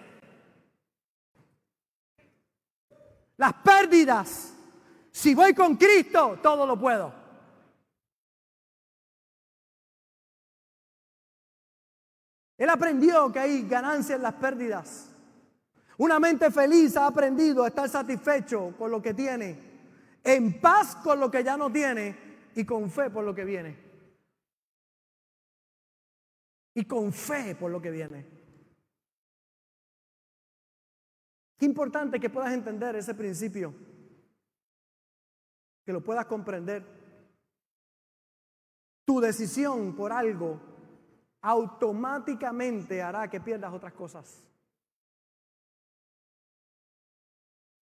[3.39, 4.55] Las pérdidas,
[5.11, 7.20] si voy con Cristo, todo lo puedo.
[12.61, 15.11] Él aprendió que hay ganancia en las pérdidas.
[15.97, 19.59] Una mente feliz ha aprendido a estar satisfecho con lo que tiene,
[20.23, 22.15] en paz con lo que ya no tiene
[22.55, 23.79] y con fe por lo que viene.
[26.75, 28.27] Y con fe por lo que viene.
[31.57, 33.75] Qué importante que puedas entender ese principio,
[35.83, 36.85] que lo puedas comprender.
[39.07, 40.70] Tu decisión por algo
[41.43, 44.43] automáticamente hará que pierdas otras cosas.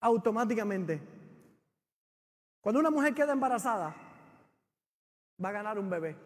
[0.01, 1.01] Automáticamente.
[2.61, 3.95] Cuando una mujer queda embarazada,
[5.43, 6.17] va a ganar un bebé.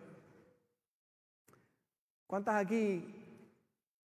[2.26, 3.04] ¿Cuántas aquí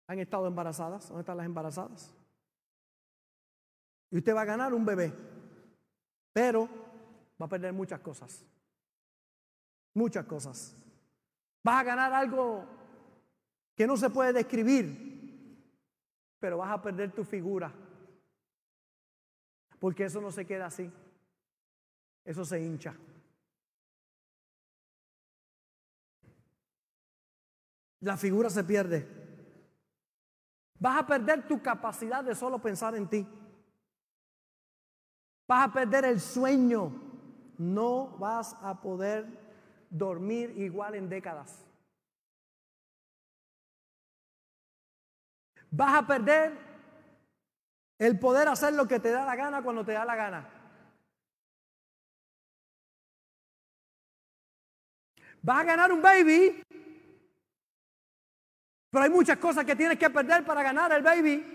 [0.07, 1.07] han estado embarazadas?
[1.07, 2.13] ¿Dónde están las embarazadas?
[4.11, 5.13] Y usted va a ganar un bebé,
[6.31, 6.69] pero
[7.41, 8.45] va a perder muchas cosas.
[9.93, 10.75] Muchas cosas.
[11.63, 12.76] Vas a ganar algo
[13.77, 15.61] que no se puede describir,
[16.39, 17.71] pero vas a perder tu figura.
[19.79, 20.91] Porque eso no se queda así.
[22.25, 22.95] Eso se hincha.
[27.99, 29.07] La figura se pierde.
[30.79, 33.27] Vas a perder tu capacidad de solo pensar en ti.
[35.47, 36.91] Vas a perder el sueño.
[37.59, 39.27] No vas a poder
[39.91, 41.66] dormir igual en décadas.
[45.71, 46.58] Vas a perder
[47.99, 50.49] el poder hacer lo que te da la gana cuando te da la gana.
[55.41, 56.63] Vas a ganar un baby,
[58.89, 61.53] pero hay muchas cosas que tienes que perder para ganar el baby.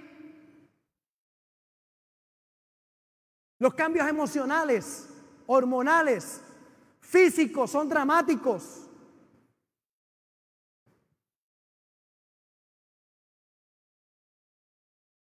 [3.58, 5.08] Los cambios emocionales,
[5.46, 6.42] hormonales,
[7.00, 8.81] físicos son dramáticos.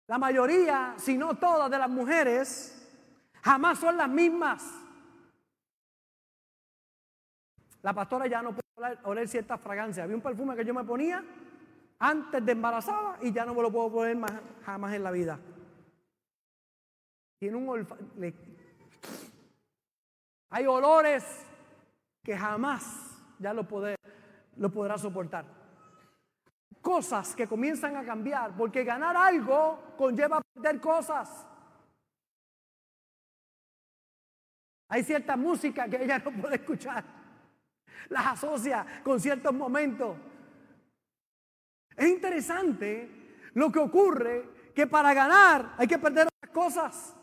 [0.08, 2.74] La mayoría, si no todas, de las mujeres
[3.42, 4.64] jamás son las mismas.
[7.82, 10.04] La pastora ya no puede oler cierta fragancia.
[10.04, 11.22] Había un perfume que yo me ponía
[11.98, 14.32] antes de embarazada y ya no me lo puedo poner más,
[14.64, 15.38] jamás en la vida.
[17.38, 18.02] Tiene un olfato.
[20.50, 21.44] Hay olores
[22.24, 23.66] que jamás ya lo,
[24.56, 25.57] lo podrá soportar
[26.88, 31.46] cosas que comienzan a cambiar, porque ganar algo conlleva perder cosas.
[34.88, 37.04] Hay cierta música que ella no puede escuchar,
[38.08, 40.16] las asocia con ciertos momentos.
[41.94, 47.14] Es interesante lo que ocurre, que para ganar hay que perder otras cosas.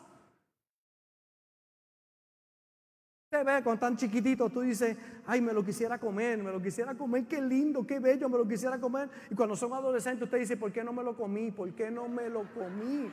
[3.43, 4.95] Ve con tan chiquitito, tú dices,
[5.25, 8.47] ay, me lo quisiera comer, me lo quisiera comer, qué lindo, qué bello, me lo
[8.47, 9.09] quisiera comer.
[9.29, 11.51] Y cuando son adolescentes, usted dice, ¿por qué no me lo comí?
[11.51, 13.11] ¿Por qué no me lo comí?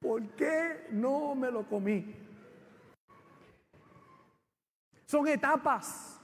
[0.00, 2.14] ¿Por qué no me lo comí?
[5.06, 6.20] Son etapas.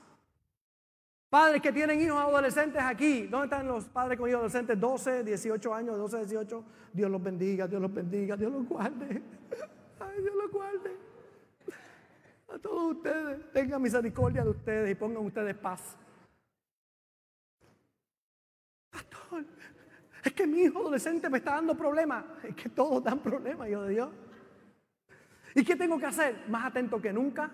[1.31, 4.81] Padres que tienen hijos adolescentes aquí, ¿dónde están los padres con hijos adolescentes?
[4.81, 6.65] 12, 18 años, 12, 18.
[6.93, 9.23] Dios los bendiga, Dios los bendiga, Dios los guarde.
[10.01, 11.10] Ay, Dios los guarde.
[12.53, 15.97] A todos ustedes, tengan misericordia de ustedes y pongan ustedes paz.
[18.91, 19.45] Pastor,
[20.25, 22.25] es que mi hijo adolescente me está dando problemas.
[22.43, 24.11] Es que todos dan problemas, hijo de Dios.
[25.55, 26.45] ¿Y qué tengo que hacer?
[26.49, 27.51] Más atento que nunca,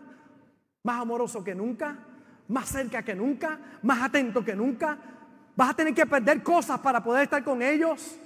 [0.83, 1.99] más amoroso que nunca,
[2.49, 4.99] más cerca que nunca, más atento que nunca.
[5.55, 8.19] Vas a tener que perder cosas para poder estar con ellos.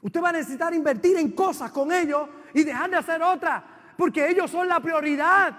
[0.00, 4.28] Usted va a necesitar invertir en cosas con ellos y dejar de hacer otras porque
[4.28, 5.54] ellos son la prioridad.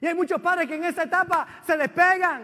[0.00, 2.42] Y hay muchos padres que en esa etapa se despegan,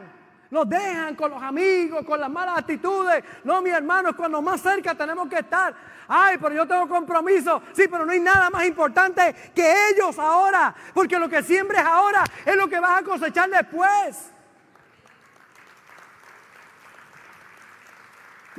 [0.50, 3.22] los dejan con los amigos, con las malas actitudes.
[3.44, 5.74] No, mi hermano, cuando más cerca tenemos que estar.
[6.08, 7.62] Ay, pero yo tengo compromiso.
[7.72, 10.74] Sí, pero no hay nada más importante que ellos ahora.
[10.94, 14.32] Porque lo que siembres ahora es lo que vas a cosechar después.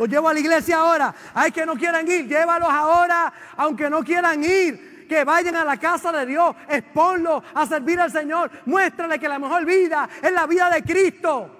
[0.01, 1.13] Los llevo a la iglesia ahora.
[1.35, 5.05] Hay que no quieran ir, llévalos ahora, aunque no quieran ir.
[5.07, 8.49] Que vayan a la casa de Dios, exponlos a servir al Señor.
[8.65, 11.51] Muéstrale que la mejor vida es la vida de Cristo.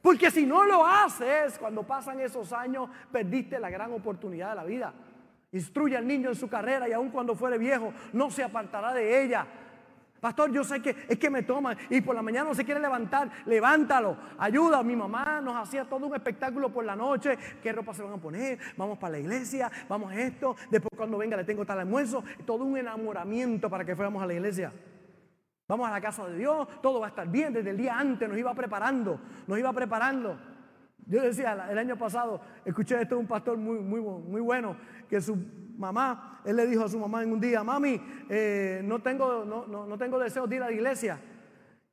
[0.00, 4.64] Porque si no lo haces, cuando pasan esos años, perdiste la gran oportunidad de la
[4.64, 4.94] vida.
[5.52, 9.24] Instruye al niño en su carrera y aun cuando fuere viejo, no se apartará de
[9.24, 9.46] ella.
[10.20, 12.80] Pastor, yo sé que es que me toman y por la mañana no se quiere
[12.80, 14.82] levantar, levántalo, ayuda.
[14.82, 18.16] Mi mamá nos hacía todo un espectáculo por la noche, qué ropa se van a
[18.16, 22.24] poner, vamos para la iglesia, vamos a esto, después cuando venga le tengo tal almuerzo,
[22.44, 24.72] todo un enamoramiento para que fuéramos a la iglesia.
[25.68, 28.28] Vamos a la casa de Dios, todo va a estar bien, desde el día antes
[28.28, 30.38] nos iba preparando, nos iba preparando.
[31.06, 34.76] Yo decía el año pasado, escuché esto de un pastor muy, muy, muy bueno,
[35.08, 35.38] que su
[35.78, 39.66] mamá, él le dijo a su mamá en un día, mami, eh, no, tengo, no,
[39.66, 41.18] no, tengo deseo de ir a la iglesia.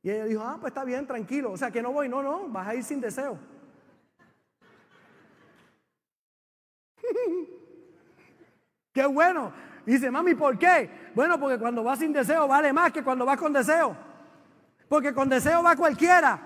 [0.02, 1.52] Y ella dijo, ah, pues está bien, tranquilo.
[1.52, 3.40] O sea, que no voy, no, no, vas a ir sin deseo.
[8.94, 9.54] Qué bueno.
[9.86, 11.12] dice, mami, ¿por qué?
[11.14, 13.96] Bueno, porque cuando vas sin deseo vale más que cuando vas con deseo.
[14.88, 16.40] Porque con deseo va cualquiera.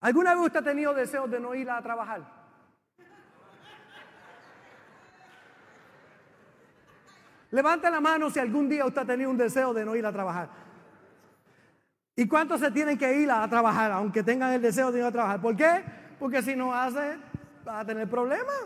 [0.00, 2.31] ¿Alguna vez usted ha tenido deseo de no ir a trabajar?
[7.52, 10.12] Levanta la mano si algún día usted ha tenido un deseo de no ir a
[10.12, 10.48] trabajar.
[12.16, 15.12] ¿Y cuántos se tienen que ir a, trabajar, aunque tengan el deseo de ir a
[15.12, 15.40] trabajar?
[15.40, 15.84] ¿Por qué?
[16.18, 17.18] Porque si no hace,
[17.68, 18.56] va a tener problemas.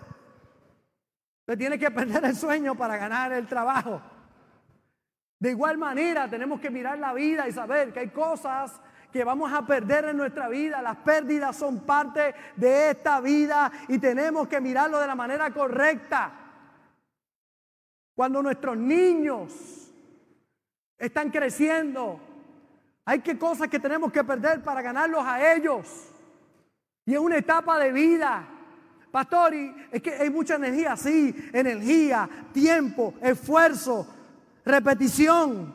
[1.40, 4.00] Usted tiene que perder el sueño para ganar el trabajo.
[5.40, 8.80] De igual manera, tenemos que mirar la vida y saber que hay cosas
[9.12, 10.80] que vamos a perder en nuestra vida.
[10.80, 16.45] Las pérdidas son parte de esta vida y tenemos que mirarlo de la manera correcta.
[18.16, 19.52] Cuando nuestros niños
[20.98, 22.18] están creciendo,
[23.08, 26.08] Hay que cosas que tenemos que perder para ganarlos a ellos.
[27.04, 28.48] Y es una etapa de vida.
[29.12, 34.08] Pastor, y es que hay mucha energía, sí, energía, tiempo, esfuerzo,
[34.64, 35.72] repetición,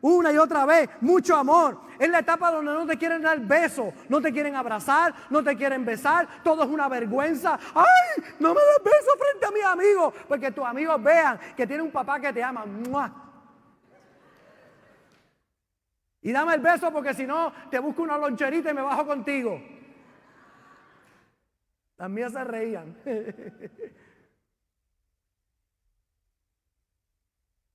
[0.00, 1.80] una y otra vez, mucho amor.
[1.98, 5.54] Es la etapa donde no te quieren dar beso, no te quieren abrazar, no te
[5.54, 7.58] quieren besar, todo es una vergüenza.
[7.74, 8.24] ¡Ay!
[8.38, 11.90] No me des beso frente a mis amigos, porque tus amigos vean que tiene un
[11.90, 12.64] papá que te ama.
[16.22, 19.60] Y dame el beso porque si no te busco una loncherita y me bajo contigo.
[21.98, 22.96] Las mías se reían.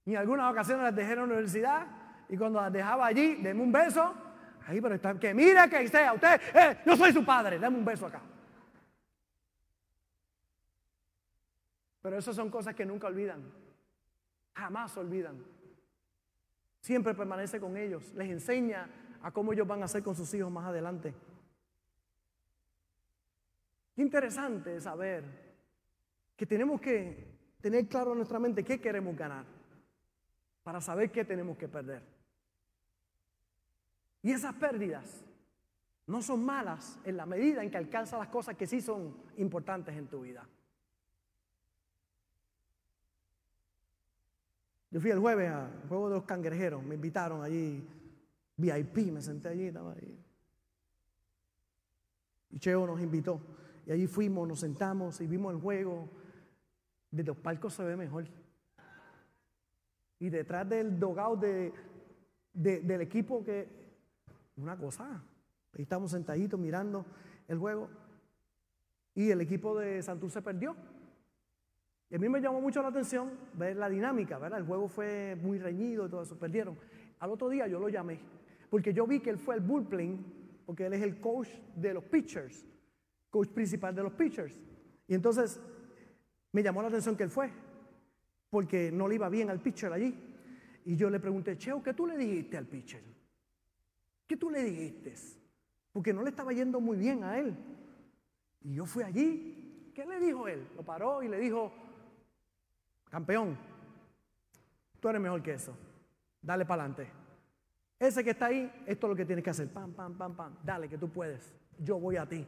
[0.06, 3.64] y en algunas ocasiones las dejé en la universidad y cuando las dejaba allí, denme
[3.64, 4.14] un beso.
[4.68, 7.86] Ahí, pero está, que mire que sea usted, eh, yo soy su padre, dame un
[7.86, 8.22] beso acá.
[12.02, 13.44] Pero esas son cosas que nunca olvidan,
[14.54, 15.44] jamás olvidan.
[16.82, 18.90] Siempre permanece con ellos, les enseña
[19.22, 21.14] a cómo ellos van a hacer con sus hijos más adelante.
[23.96, 25.24] Qué interesante saber
[26.36, 29.46] que tenemos que tener claro en nuestra mente qué queremos ganar
[30.64, 32.15] para saber qué tenemos que perder.
[34.26, 35.24] Y esas pérdidas
[36.08, 39.96] no son malas en la medida en que alcanzas las cosas que sí son importantes
[39.96, 40.50] en tu vida.
[44.90, 47.88] Yo fui el jueves al juego de los cangrejeros, me invitaron allí,
[48.58, 50.20] VIP, me senté allí, estaba ahí.
[52.50, 53.40] Y Cheo nos invitó.
[53.86, 56.10] Y allí fuimos, nos sentamos y vimos el juego.
[57.12, 58.26] Desde los palcos se ve mejor.
[60.18, 61.72] Y detrás del dogado de,
[62.54, 63.85] del equipo que...
[64.58, 65.24] Una cosa.
[65.74, 67.06] Ahí estamos sentaditos mirando
[67.48, 67.90] el juego.
[69.14, 70.76] Y el equipo de se perdió.
[72.10, 74.60] Y a mí me llamó mucho la atención ver la dinámica, ¿verdad?
[74.60, 76.78] El juego fue muy reñido y todo eso, perdieron.
[77.20, 78.20] Al otro día yo lo llamé,
[78.70, 80.24] porque yo vi que él fue el bullpen,
[80.66, 82.66] porque él es el coach de los pitchers
[83.36, 84.58] coach principal de los pitchers.
[85.10, 85.60] Y entonces
[86.54, 87.52] me llamó la atención que él fue,
[88.50, 90.16] porque no le iba bien al pitcher allí.
[90.86, 93.04] Y yo le pregunté, Cheo, ¿qué tú le dijiste al pitcher?
[94.28, 95.14] ¿Qué tú le dijiste?
[95.92, 97.56] Porque no le estaba yendo muy bien a él.
[98.62, 99.92] Y yo fui allí.
[99.94, 100.68] ¿Qué le dijo él?
[100.76, 101.72] Lo paró y le dijo,
[103.10, 103.58] campeón,
[105.00, 105.78] tú eres mejor que eso.
[106.42, 107.12] Dale para adelante.
[107.98, 109.70] Ese que está ahí, esto es lo que tienes que hacer.
[109.70, 110.58] Pam, pam, pam, pam.
[110.64, 111.54] Dale, que tú puedes.
[111.80, 112.46] Yo voy a ti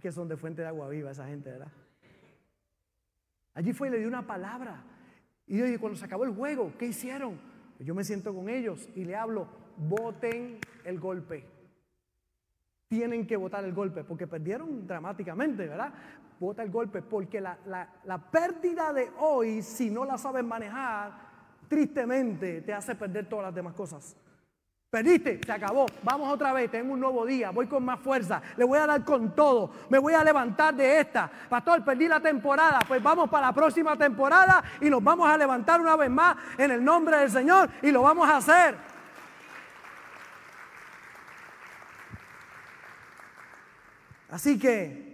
[0.00, 1.70] que son de fuente de agua viva esa gente, ¿verdad?
[3.54, 4.82] Allí fue y le dio una palabra.
[5.46, 7.38] Y yo cuando se acabó el juego, ¿qué hicieron?
[7.84, 11.44] Yo me siento con ellos y le hablo, voten el golpe.
[12.88, 15.92] Tienen que votar el golpe, porque perdieron dramáticamente, ¿verdad?
[16.38, 17.58] Vota el golpe, porque la,
[18.04, 21.12] la pérdida de hoy, si no la sabes manejar,
[21.68, 24.16] tristemente te hace perder todas las demás cosas.
[24.90, 25.86] Perdiste, se acabó.
[26.02, 29.04] Vamos otra vez, tengo un nuevo día, voy con más fuerza, le voy a dar
[29.04, 31.30] con todo, me voy a levantar de esta.
[31.48, 35.80] Pastor, perdí la temporada, pues vamos para la próxima temporada y nos vamos a levantar
[35.80, 38.76] una vez más en el nombre del Señor y lo vamos a hacer.
[44.28, 45.08] Así que,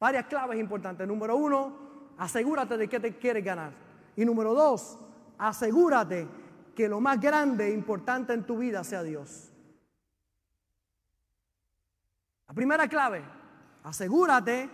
[0.00, 1.06] varias claves importantes.
[1.06, 1.76] Número uno,
[2.18, 3.70] asegúrate de que te quieres ganar.
[4.16, 4.98] Y número dos,
[5.38, 6.42] asegúrate
[6.74, 9.50] que lo más grande e importante en tu vida sea Dios.
[12.48, 13.22] La primera clave,
[13.84, 14.68] asegúrate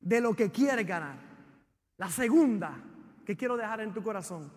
[0.00, 1.16] de lo que quieres ganar.
[1.96, 2.74] La segunda
[3.24, 4.52] que quiero dejar en tu corazón,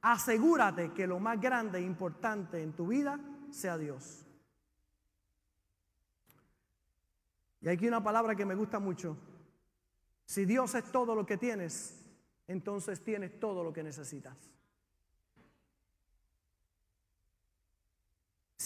[0.00, 4.24] asegúrate que lo más grande e importante en tu vida sea Dios.
[7.60, 9.16] Y aquí una palabra que me gusta mucho.
[10.24, 12.04] Si Dios es todo lo que tienes,
[12.46, 14.55] entonces tienes todo lo que necesitas.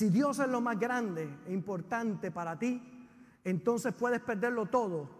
[0.00, 2.80] Si Dios es lo más grande e importante para ti,
[3.44, 5.10] entonces puedes perderlo todo,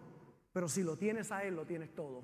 [0.51, 2.23] pero si lo tienes a Él, lo tienes todo.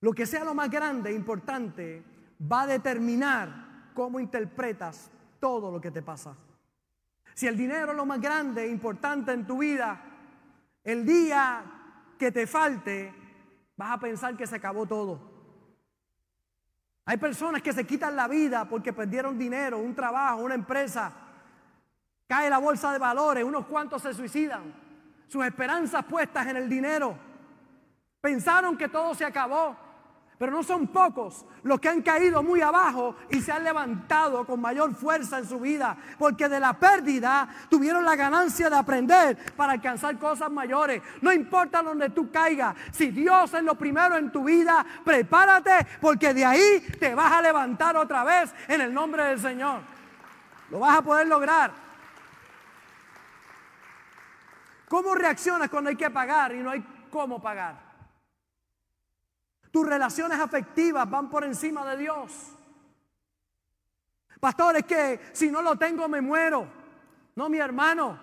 [0.00, 2.02] Lo que sea lo más grande e importante
[2.42, 6.36] va a determinar cómo interpretas todo lo que te pasa.
[7.32, 10.02] Si el dinero es lo más grande e importante en tu vida,
[10.82, 11.62] el día
[12.18, 13.14] que te falte,
[13.76, 15.35] vas a pensar que se acabó todo.
[17.08, 21.12] Hay personas que se quitan la vida porque perdieron dinero, un trabajo, una empresa.
[22.26, 24.74] Cae la bolsa de valores, unos cuantos se suicidan.
[25.28, 27.16] Sus esperanzas puestas en el dinero.
[28.20, 29.85] Pensaron que todo se acabó.
[30.38, 34.60] Pero no son pocos los que han caído muy abajo y se han levantado con
[34.60, 35.96] mayor fuerza en su vida.
[36.18, 41.02] Porque de la pérdida tuvieron la ganancia de aprender para alcanzar cosas mayores.
[41.22, 42.76] No importa donde tú caigas.
[42.92, 47.40] Si Dios es lo primero en tu vida, prepárate porque de ahí te vas a
[47.40, 49.80] levantar otra vez en el nombre del Señor.
[50.70, 51.72] Lo vas a poder lograr.
[54.86, 57.85] ¿Cómo reaccionas cuando hay que pagar y no hay cómo pagar?
[59.76, 62.32] Tus relaciones afectivas van por encima de Dios.
[64.40, 66.66] Pastor, es que si no lo tengo me muero.
[67.34, 68.18] No, mi hermano.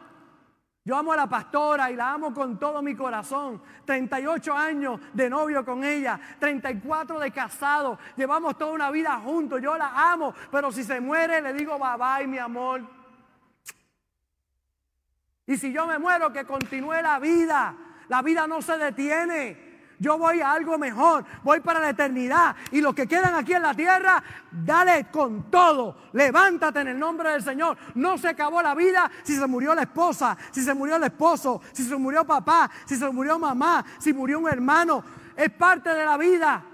[0.83, 3.61] Yo amo a la pastora y la amo con todo mi corazón.
[3.85, 7.99] 38 años de novio con ella, 34 de casado.
[8.15, 9.61] Llevamos toda una vida juntos.
[9.61, 12.81] Yo la amo, pero si se muere le digo bye bye, mi amor.
[15.45, 17.75] Y si yo me muero, que continúe la vida.
[18.07, 19.72] La vida no se detiene.
[20.03, 22.57] Yo voy a algo mejor, voy para la eternidad.
[22.71, 25.95] Y los que quedan aquí en la tierra, dale con todo.
[26.11, 27.77] Levántate en el nombre del Señor.
[27.95, 31.61] No se acabó la vida si se murió la esposa, si se murió el esposo,
[31.71, 35.05] si se murió papá, si se murió mamá, si murió un hermano.
[35.37, 36.65] Es parte de la vida.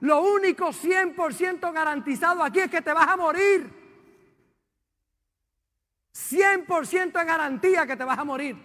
[0.00, 3.72] Lo único 100% garantizado aquí es que te vas a morir.
[6.12, 8.58] 100% de garantía que te vas a morir.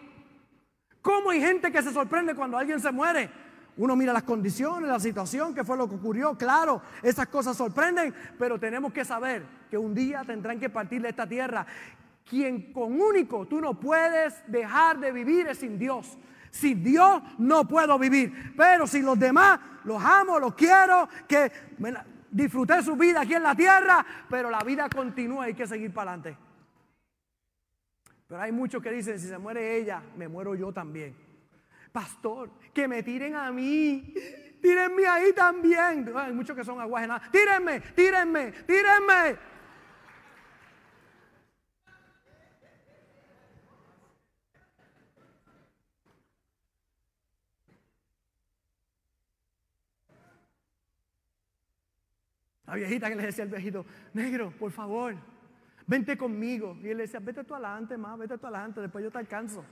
[1.02, 3.48] ¿Cómo hay gente que se sorprende cuando alguien se muere?
[3.80, 6.38] Uno mira las condiciones, la situación, qué fue lo que ocurrió.
[6.38, 11.08] Claro, esas cosas sorprenden, pero tenemos que saber que un día tendrán que partir de
[11.08, 11.66] esta tierra.
[12.30, 16.18] Quien con único tú no puedes dejar de vivir es sin Dios.
[16.52, 18.54] Sin Dios no puedo vivir.
[18.58, 21.50] Pero sin los demás, los amo, los quiero, que
[22.30, 26.12] disfruté su vida aquí en la tierra, pero la vida continúa, hay que seguir para
[26.12, 26.38] adelante.
[28.28, 31.29] Pero hay muchos que dicen, si se muere ella, me muero yo también.
[32.00, 34.14] Pastor, que me tiren a mí.
[34.62, 36.10] Tírenme ahí también.
[36.16, 37.30] Hay muchos que son aguajenados.
[37.30, 39.38] Tírenme, tírenme, tírenme.
[52.66, 55.16] La viejita que le decía al viejito, negro, por favor,
[55.86, 56.78] vente conmigo.
[56.82, 59.66] Y él le decía, vete tú adelante, más, vete tú adelante, después yo te alcanzo.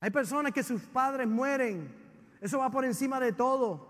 [0.00, 1.94] Hay personas que sus padres mueren.
[2.40, 3.88] Eso va por encima de todo.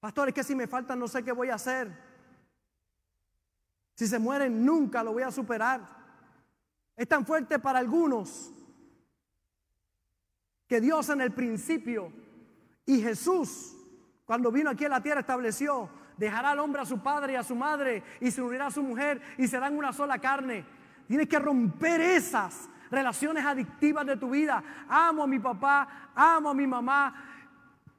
[0.00, 1.90] Pastor, es que si me faltan no sé qué voy a hacer.
[3.94, 5.80] Si se mueren nunca lo voy a superar.
[6.96, 8.50] Es tan fuerte para algunos
[10.66, 12.12] que Dios en el principio
[12.86, 13.76] y Jesús
[14.30, 17.42] cuando vino aquí a la tierra estableció, dejará al hombre a su padre y a
[17.42, 20.64] su madre y se unirá a su mujer y serán una sola carne.
[21.08, 24.62] Tienes que romper esas relaciones adictivas de tu vida.
[24.88, 27.14] Amo a mi papá, amo a mi mamá.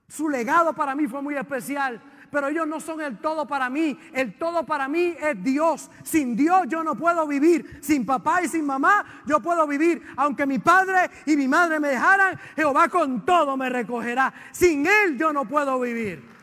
[0.08, 3.98] Su legado para mí fue muy especial, pero ellos no son el todo para mí.
[4.14, 5.90] El todo para mí es Dios.
[6.04, 7.80] Sin Dios yo no puedo vivir.
[7.82, 10.02] Sin papá y sin mamá yo puedo vivir.
[10.18, 14.34] Aunque mi padre y mi madre me dejaran, Jehová con todo me recogerá.
[14.52, 16.41] Sin Él yo no puedo vivir.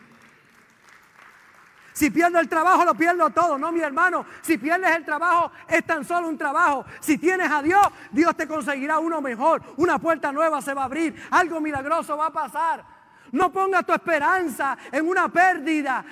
[1.99, 3.57] Si pierdo el trabajo, lo pierdo todo.
[3.57, 4.25] No, mi hermano.
[4.41, 6.85] Si pierdes el trabajo, es tan solo un trabajo.
[7.01, 9.61] Si tienes a Dios, Dios te conseguirá uno mejor.
[9.75, 11.13] Una puerta nueva se va a abrir.
[11.29, 12.85] Algo milagroso va a pasar.
[13.33, 16.05] No pongas tu esperanza en una pérdida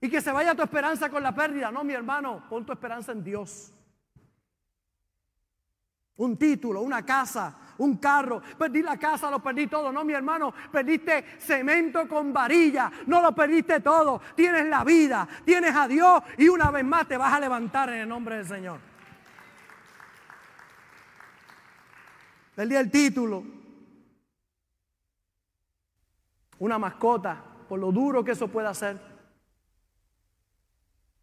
[0.00, 1.72] y que se vaya tu esperanza con la pérdida.
[1.72, 2.44] No, mi hermano.
[2.48, 3.74] Pon tu esperanza en Dios.
[6.18, 9.90] Un título, una casa, un carro, perdí la casa, lo perdí todo.
[9.92, 14.20] No, mi hermano, perdiste cemento con varilla, no lo perdiste todo.
[14.34, 18.00] Tienes la vida, tienes a Dios y una vez más te vas a levantar en
[18.02, 18.78] el nombre del Señor.
[22.54, 23.42] Perdí el título,
[26.58, 29.00] una mascota, por lo duro que eso puede hacer.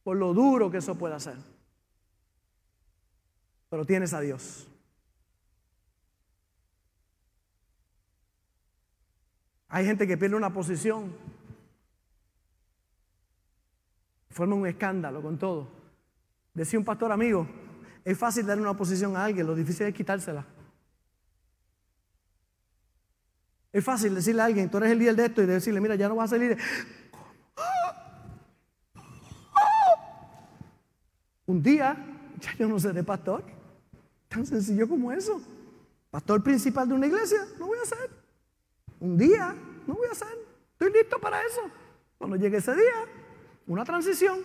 [0.03, 1.35] Por lo duro que eso puede hacer.
[3.69, 4.67] Pero tienes a Dios.
[9.69, 11.13] Hay gente que pierde una posición,
[14.29, 15.67] forma un escándalo con todo.
[16.53, 17.47] Decía un pastor amigo,
[18.05, 20.45] es fácil darle una posición a alguien, lo difícil es quitársela.
[23.73, 26.07] Es fácil decirle a alguien, tú eres el líder de esto y decirle, mira, ya
[26.07, 26.57] no vas a salir.
[31.45, 31.95] Un día,
[32.39, 33.43] ya yo no seré pastor.
[34.29, 35.41] Tan sencillo como eso.
[36.09, 38.16] Pastor principal de una iglesia, no voy a ser.
[38.99, 40.37] Un día, no voy a hacer.
[40.73, 41.61] Estoy listo para eso.
[42.17, 43.05] Cuando llegue ese día,
[43.67, 44.39] una transición.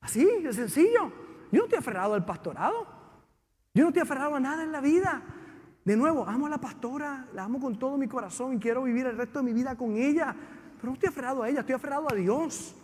[0.00, 1.12] Así, de sencillo.
[1.52, 2.86] Yo no estoy aferrado al pastorado.
[3.74, 5.22] Yo no estoy aferrado a nada en la vida.
[5.84, 9.06] De nuevo, amo a la pastora, la amo con todo mi corazón y quiero vivir
[9.06, 10.34] el resto de mi vida con ella.
[10.76, 12.74] Pero no estoy aferrado a ella, estoy aferrado a Dios.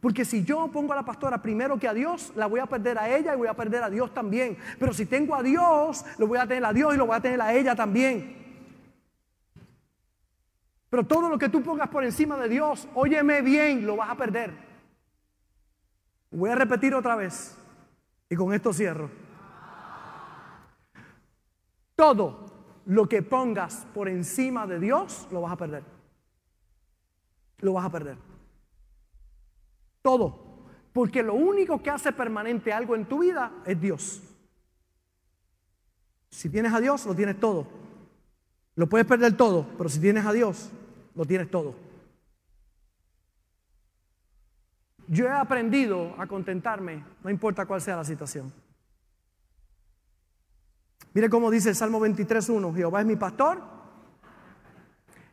[0.00, 2.98] Porque si yo pongo a la pastora primero que a Dios, la voy a perder
[2.98, 4.56] a ella y voy a perder a Dios también.
[4.78, 7.20] Pero si tengo a Dios, lo voy a tener a Dios y lo voy a
[7.20, 8.45] tener a ella también.
[10.96, 14.16] Pero todo lo que tú pongas por encima de Dios, óyeme bien, lo vas a
[14.16, 14.50] perder.
[16.30, 17.54] Voy a repetir otra vez.
[18.30, 19.10] Y con esto cierro.
[21.94, 22.46] Todo
[22.86, 25.84] lo que pongas por encima de Dios, lo vas a perder.
[27.58, 28.16] Lo vas a perder.
[30.00, 30.64] Todo.
[30.94, 34.22] Porque lo único que hace permanente algo en tu vida es Dios.
[36.30, 37.66] Si tienes a Dios, lo tienes todo.
[38.76, 40.70] Lo puedes perder todo, pero si tienes a Dios,
[41.16, 41.74] lo tienes todo.
[45.08, 48.52] Yo he aprendido a contentarme, no importa cuál sea la situación.
[51.14, 53.62] Mire cómo dice el Salmo 23.1, Jehová es mi pastor.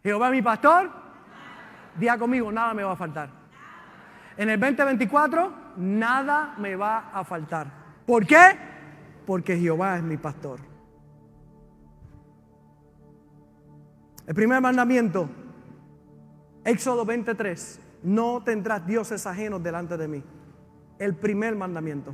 [0.01, 0.89] Jehová es mi pastor.
[1.99, 3.29] Día conmigo, nada me va a faltar.
[4.38, 7.67] En el 2024 nada me va a faltar.
[8.05, 8.57] ¿Por qué?
[9.25, 10.59] Porque Jehová es mi pastor.
[14.25, 15.29] El primer mandamiento,
[16.66, 20.24] Éxodo 23, no tendrás dioses ajenos delante de mí.
[20.99, 22.14] El primer mandamiento.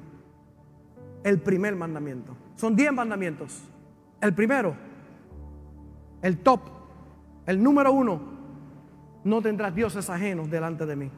[1.23, 2.35] El primer mandamiento.
[2.55, 3.61] Son diez mandamientos.
[4.21, 4.75] El primero,
[6.21, 6.61] el top,
[7.45, 8.19] el número uno,
[9.23, 11.11] no tendrás dioses ajenos delante de mí.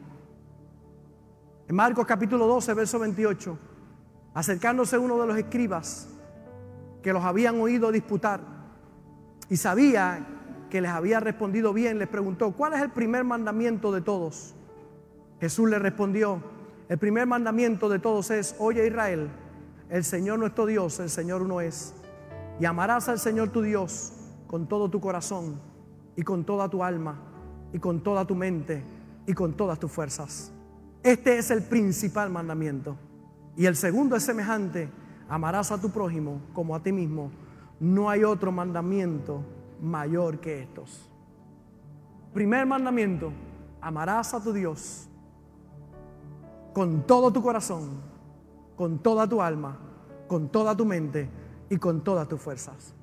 [1.68, 3.58] En Marcos capítulo 12, verso 28,
[4.34, 6.10] acercándose uno de los escribas
[7.02, 8.42] que los habían oído disputar
[9.50, 10.28] y sabía
[10.72, 14.56] que les había respondido bien, les preguntó, ¿cuál es el primer mandamiento de todos?
[15.40, 16.42] Jesús le respondió,
[16.90, 19.30] el primer mandamiento de todos es, oye Israel,
[19.90, 21.94] el Señor nuestro Dios, el Señor uno es,
[22.60, 24.14] y amarás al Señor tu Dios
[24.48, 25.60] con todo tu corazón
[26.16, 27.20] y con toda tu alma
[27.74, 28.82] y con toda tu mente
[29.28, 30.54] y con todas tus fuerzas.
[31.04, 32.96] Este es el principal mandamiento.
[33.58, 34.90] Y el segundo es semejante,
[35.28, 37.32] amarás a tu prójimo como a ti mismo.
[37.80, 39.44] No hay otro mandamiento
[39.82, 41.10] mayor que estos.
[42.34, 43.34] Primer mandamiento,
[43.82, 45.08] amarás a tu Dios
[46.74, 48.02] con todo tu corazón,
[48.76, 49.78] con toda tu alma,
[50.28, 51.30] con toda tu mente
[51.70, 52.96] y con todas tus fuerzas.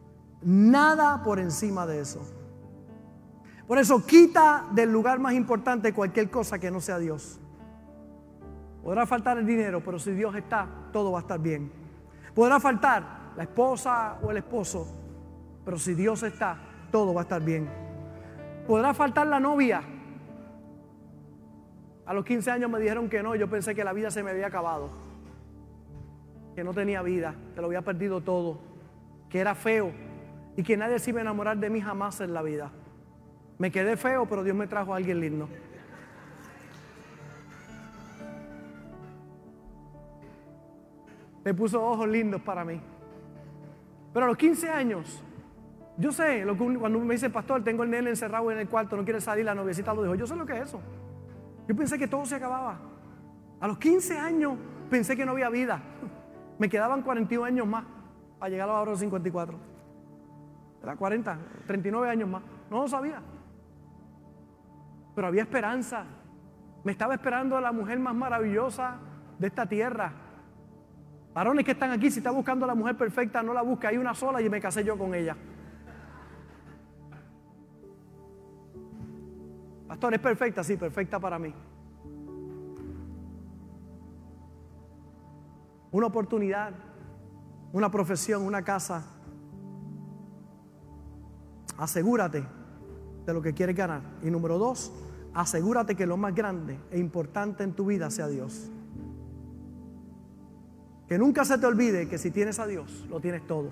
[0.43, 2.21] Nada por encima de eso.
[3.67, 7.39] Por eso quita del lugar más importante cualquier cosa que no sea Dios.
[8.83, 11.71] Podrá faltar el dinero, pero si Dios está, todo va a estar bien.
[12.35, 14.87] Podrá faltar la esposa o el esposo,
[15.65, 16.57] pero si Dios está,
[16.91, 17.69] todo va a estar bien.
[18.67, 19.83] Podrá faltar la novia.
[22.07, 24.31] A los 15 años me dijeron que no, yo pensé que la vida se me
[24.31, 24.91] había acabado,
[26.55, 28.59] que no tenía vida, que lo había perdido todo,
[29.29, 29.93] que era feo
[30.57, 32.71] y que nadie se iba a enamorar de mí jamás en la vida.
[33.59, 35.49] Me quedé feo, pero Dios me trajo a alguien lindo.
[41.49, 42.79] me puso ojos lindos para mí.
[44.13, 45.23] Pero a los 15 años,
[45.99, 48.97] yo sé, lo que cuando me dice, pastor, tengo el nene encerrado en el cuarto,
[48.97, 50.81] no quiere salir, la noviecita lo dijo, yo sé lo que es eso.
[51.67, 52.79] Yo pensé que todo se acababa.
[53.61, 54.55] A los 15 años
[54.89, 55.81] pensé que no había vida.
[56.59, 57.85] Me quedaban 41 años más
[58.39, 59.59] para llegar a los 54.
[60.85, 62.43] Era 40, 39 años más.
[62.71, 63.21] No lo sabía.
[65.17, 66.05] Pero había esperanza.
[66.85, 68.99] Me estaba esperando la mujer más maravillosa
[69.37, 70.13] de esta tierra.
[71.35, 73.97] Varones que están aquí, si está buscando a la mujer perfecta, no la busca, hay
[73.97, 75.37] una sola y me casé yo con ella.
[80.13, 80.63] ¿Es perfecta?
[80.63, 81.53] Sí, perfecta para mí.
[85.91, 86.73] Una oportunidad,
[87.73, 89.05] una profesión, una casa.
[91.77, 92.45] Asegúrate
[93.27, 94.03] de lo que quieres ganar.
[94.23, 94.93] Y número dos,
[95.35, 98.71] asegúrate que lo más grande e importante en tu vida sea Dios.
[101.09, 103.71] Que nunca se te olvide que si tienes a Dios, lo tienes todo.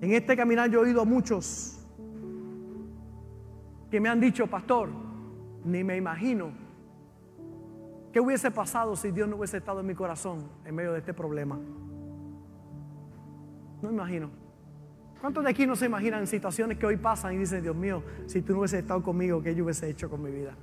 [0.00, 1.77] En este caminar yo he oído a muchos
[3.90, 4.90] que me han dicho, pastor,
[5.64, 6.50] ni me imagino
[8.12, 11.14] qué hubiese pasado si Dios no hubiese estado en mi corazón en medio de este
[11.14, 11.58] problema.
[13.82, 14.30] No imagino.
[15.20, 18.40] ¿Cuántos de aquí no se imaginan situaciones que hoy pasan y dicen, Dios mío, si
[18.42, 20.54] tú no hubieses estado conmigo, ¿qué yo hubiese hecho con mi vida?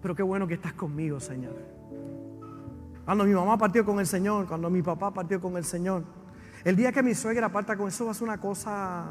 [0.00, 1.56] Pero qué bueno que estás conmigo, Señor.
[3.04, 6.04] Cuando mi mamá partió con el Señor, cuando mi papá partió con el Señor.
[6.64, 9.06] El día que mi suegra parta con eso va a ser una cosa...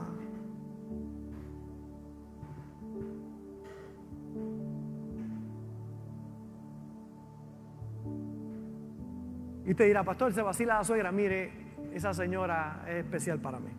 [9.65, 11.11] Y te dirá, pastor, se vacila la suegra.
[11.11, 11.51] Mire,
[11.93, 13.69] esa señora es especial para mí.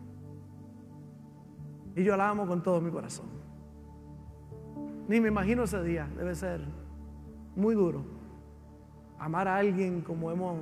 [1.95, 3.27] Y yo la amo con todo mi corazón.
[5.07, 6.61] Ni me imagino ese día, debe ser
[7.55, 8.03] muy duro.
[9.19, 10.57] Amar a alguien como hemos,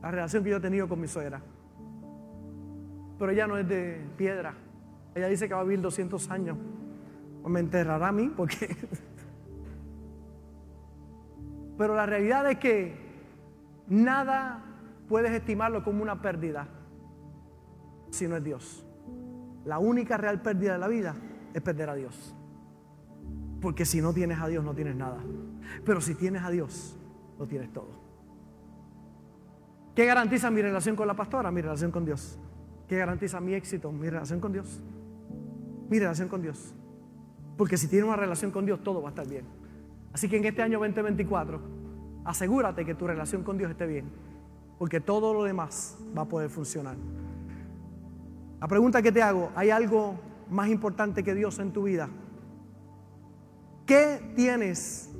[0.00, 1.42] la relación que yo he tenido con mi suegra.
[3.18, 4.54] Pero ella no es de piedra.
[5.14, 6.56] Ella dice que va a vivir 200 años.
[7.42, 8.76] O me enterrará a mí porque...
[11.78, 13.05] Pero la realidad es que
[13.88, 14.62] nada
[15.08, 16.68] puedes estimarlo como una pérdida
[18.10, 18.86] si no es Dios.
[19.64, 21.16] La única real pérdida de la vida
[21.52, 22.34] es perder a Dios.
[23.60, 25.18] Porque si no tienes a Dios no tienes nada.
[25.84, 26.96] Pero si tienes a Dios,
[27.38, 28.06] lo tienes todo.
[29.94, 31.50] ¿Qué garantiza mi relación con la pastora?
[31.50, 32.38] Mi relación con Dios.
[32.86, 33.90] ¿Qué garantiza mi éxito?
[33.90, 34.80] Mi relación con Dios.
[35.88, 36.74] Mi relación con Dios.
[37.56, 39.44] Porque si tienes una relación con Dios, todo va a estar bien.
[40.12, 41.60] Así que en este año 2024,
[42.26, 44.10] asegúrate que tu relación con Dios esté bien.
[44.78, 46.96] Porque todo lo demás va a poder funcionar.
[48.60, 50.18] La pregunta que te hago, ¿hay algo
[50.50, 52.08] más importante que Dios en tu vida?
[53.86, 55.10] ¿Qué tienes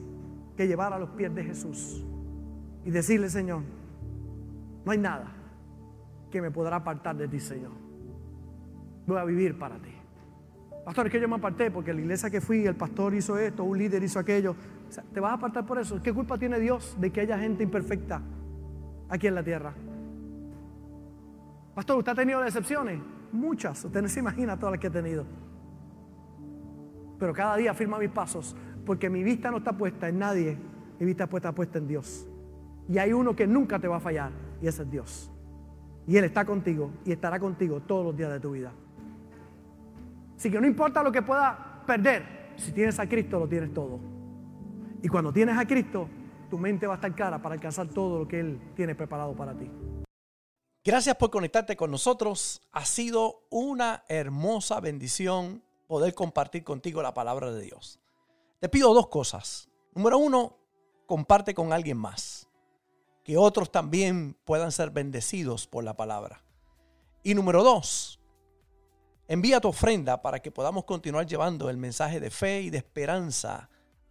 [0.56, 2.04] que llevar a los pies de Jesús?
[2.84, 3.62] Y decirle, Señor,
[4.84, 5.32] no hay nada
[6.30, 7.72] que me podrá apartar de ti, Señor.
[9.06, 9.92] Voy a vivir para ti.
[10.84, 13.64] Pastor, es que yo me aparté porque la iglesia que fui, el pastor hizo esto,
[13.64, 14.54] un líder hizo aquello.
[15.12, 16.00] ¿Te vas a apartar por eso?
[16.02, 18.22] ¿Qué culpa tiene Dios de que haya gente imperfecta
[19.08, 19.74] aquí en la tierra?
[21.74, 23.00] Pastor, ¿usted ha tenido decepciones?
[23.32, 23.84] Muchas.
[23.84, 25.26] Usted no se imagina todas las que he tenido.
[27.18, 28.56] Pero cada día firma mis pasos
[28.86, 30.56] porque mi vista no está puesta en nadie,
[30.98, 32.26] mi vista está puesta en Dios.
[32.88, 34.30] Y hay uno que nunca te va a fallar
[34.62, 35.30] y ese es Dios.
[36.06, 38.72] Y Él está contigo y estará contigo todos los días de tu vida.
[40.36, 41.56] Así que no importa lo que puedas
[41.86, 43.98] perder, si tienes a Cristo lo tienes todo.
[45.02, 46.08] Y cuando tienes a Cristo,
[46.50, 49.56] tu mente va a estar clara para alcanzar todo lo que Él tiene preparado para
[49.56, 49.70] ti.
[50.84, 52.62] Gracias por conectarte con nosotros.
[52.72, 57.98] Ha sido una hermosa bendición poder compartir contigo la palabra de Dios.
[58.60, 59.68] Te pido dos cosas.
[59.94, 60.56] Número uno,
[61.06, 62.48] comparte con alguien más.
[63.24, 66.44] Que otros también puedan ser bendecidos por la palabra.
[67.24, 68.20] Y número dos,
[69.26, 73.68] envía tu ofrenda para que podamos continuar llevando el mensaje de fe y de esperanza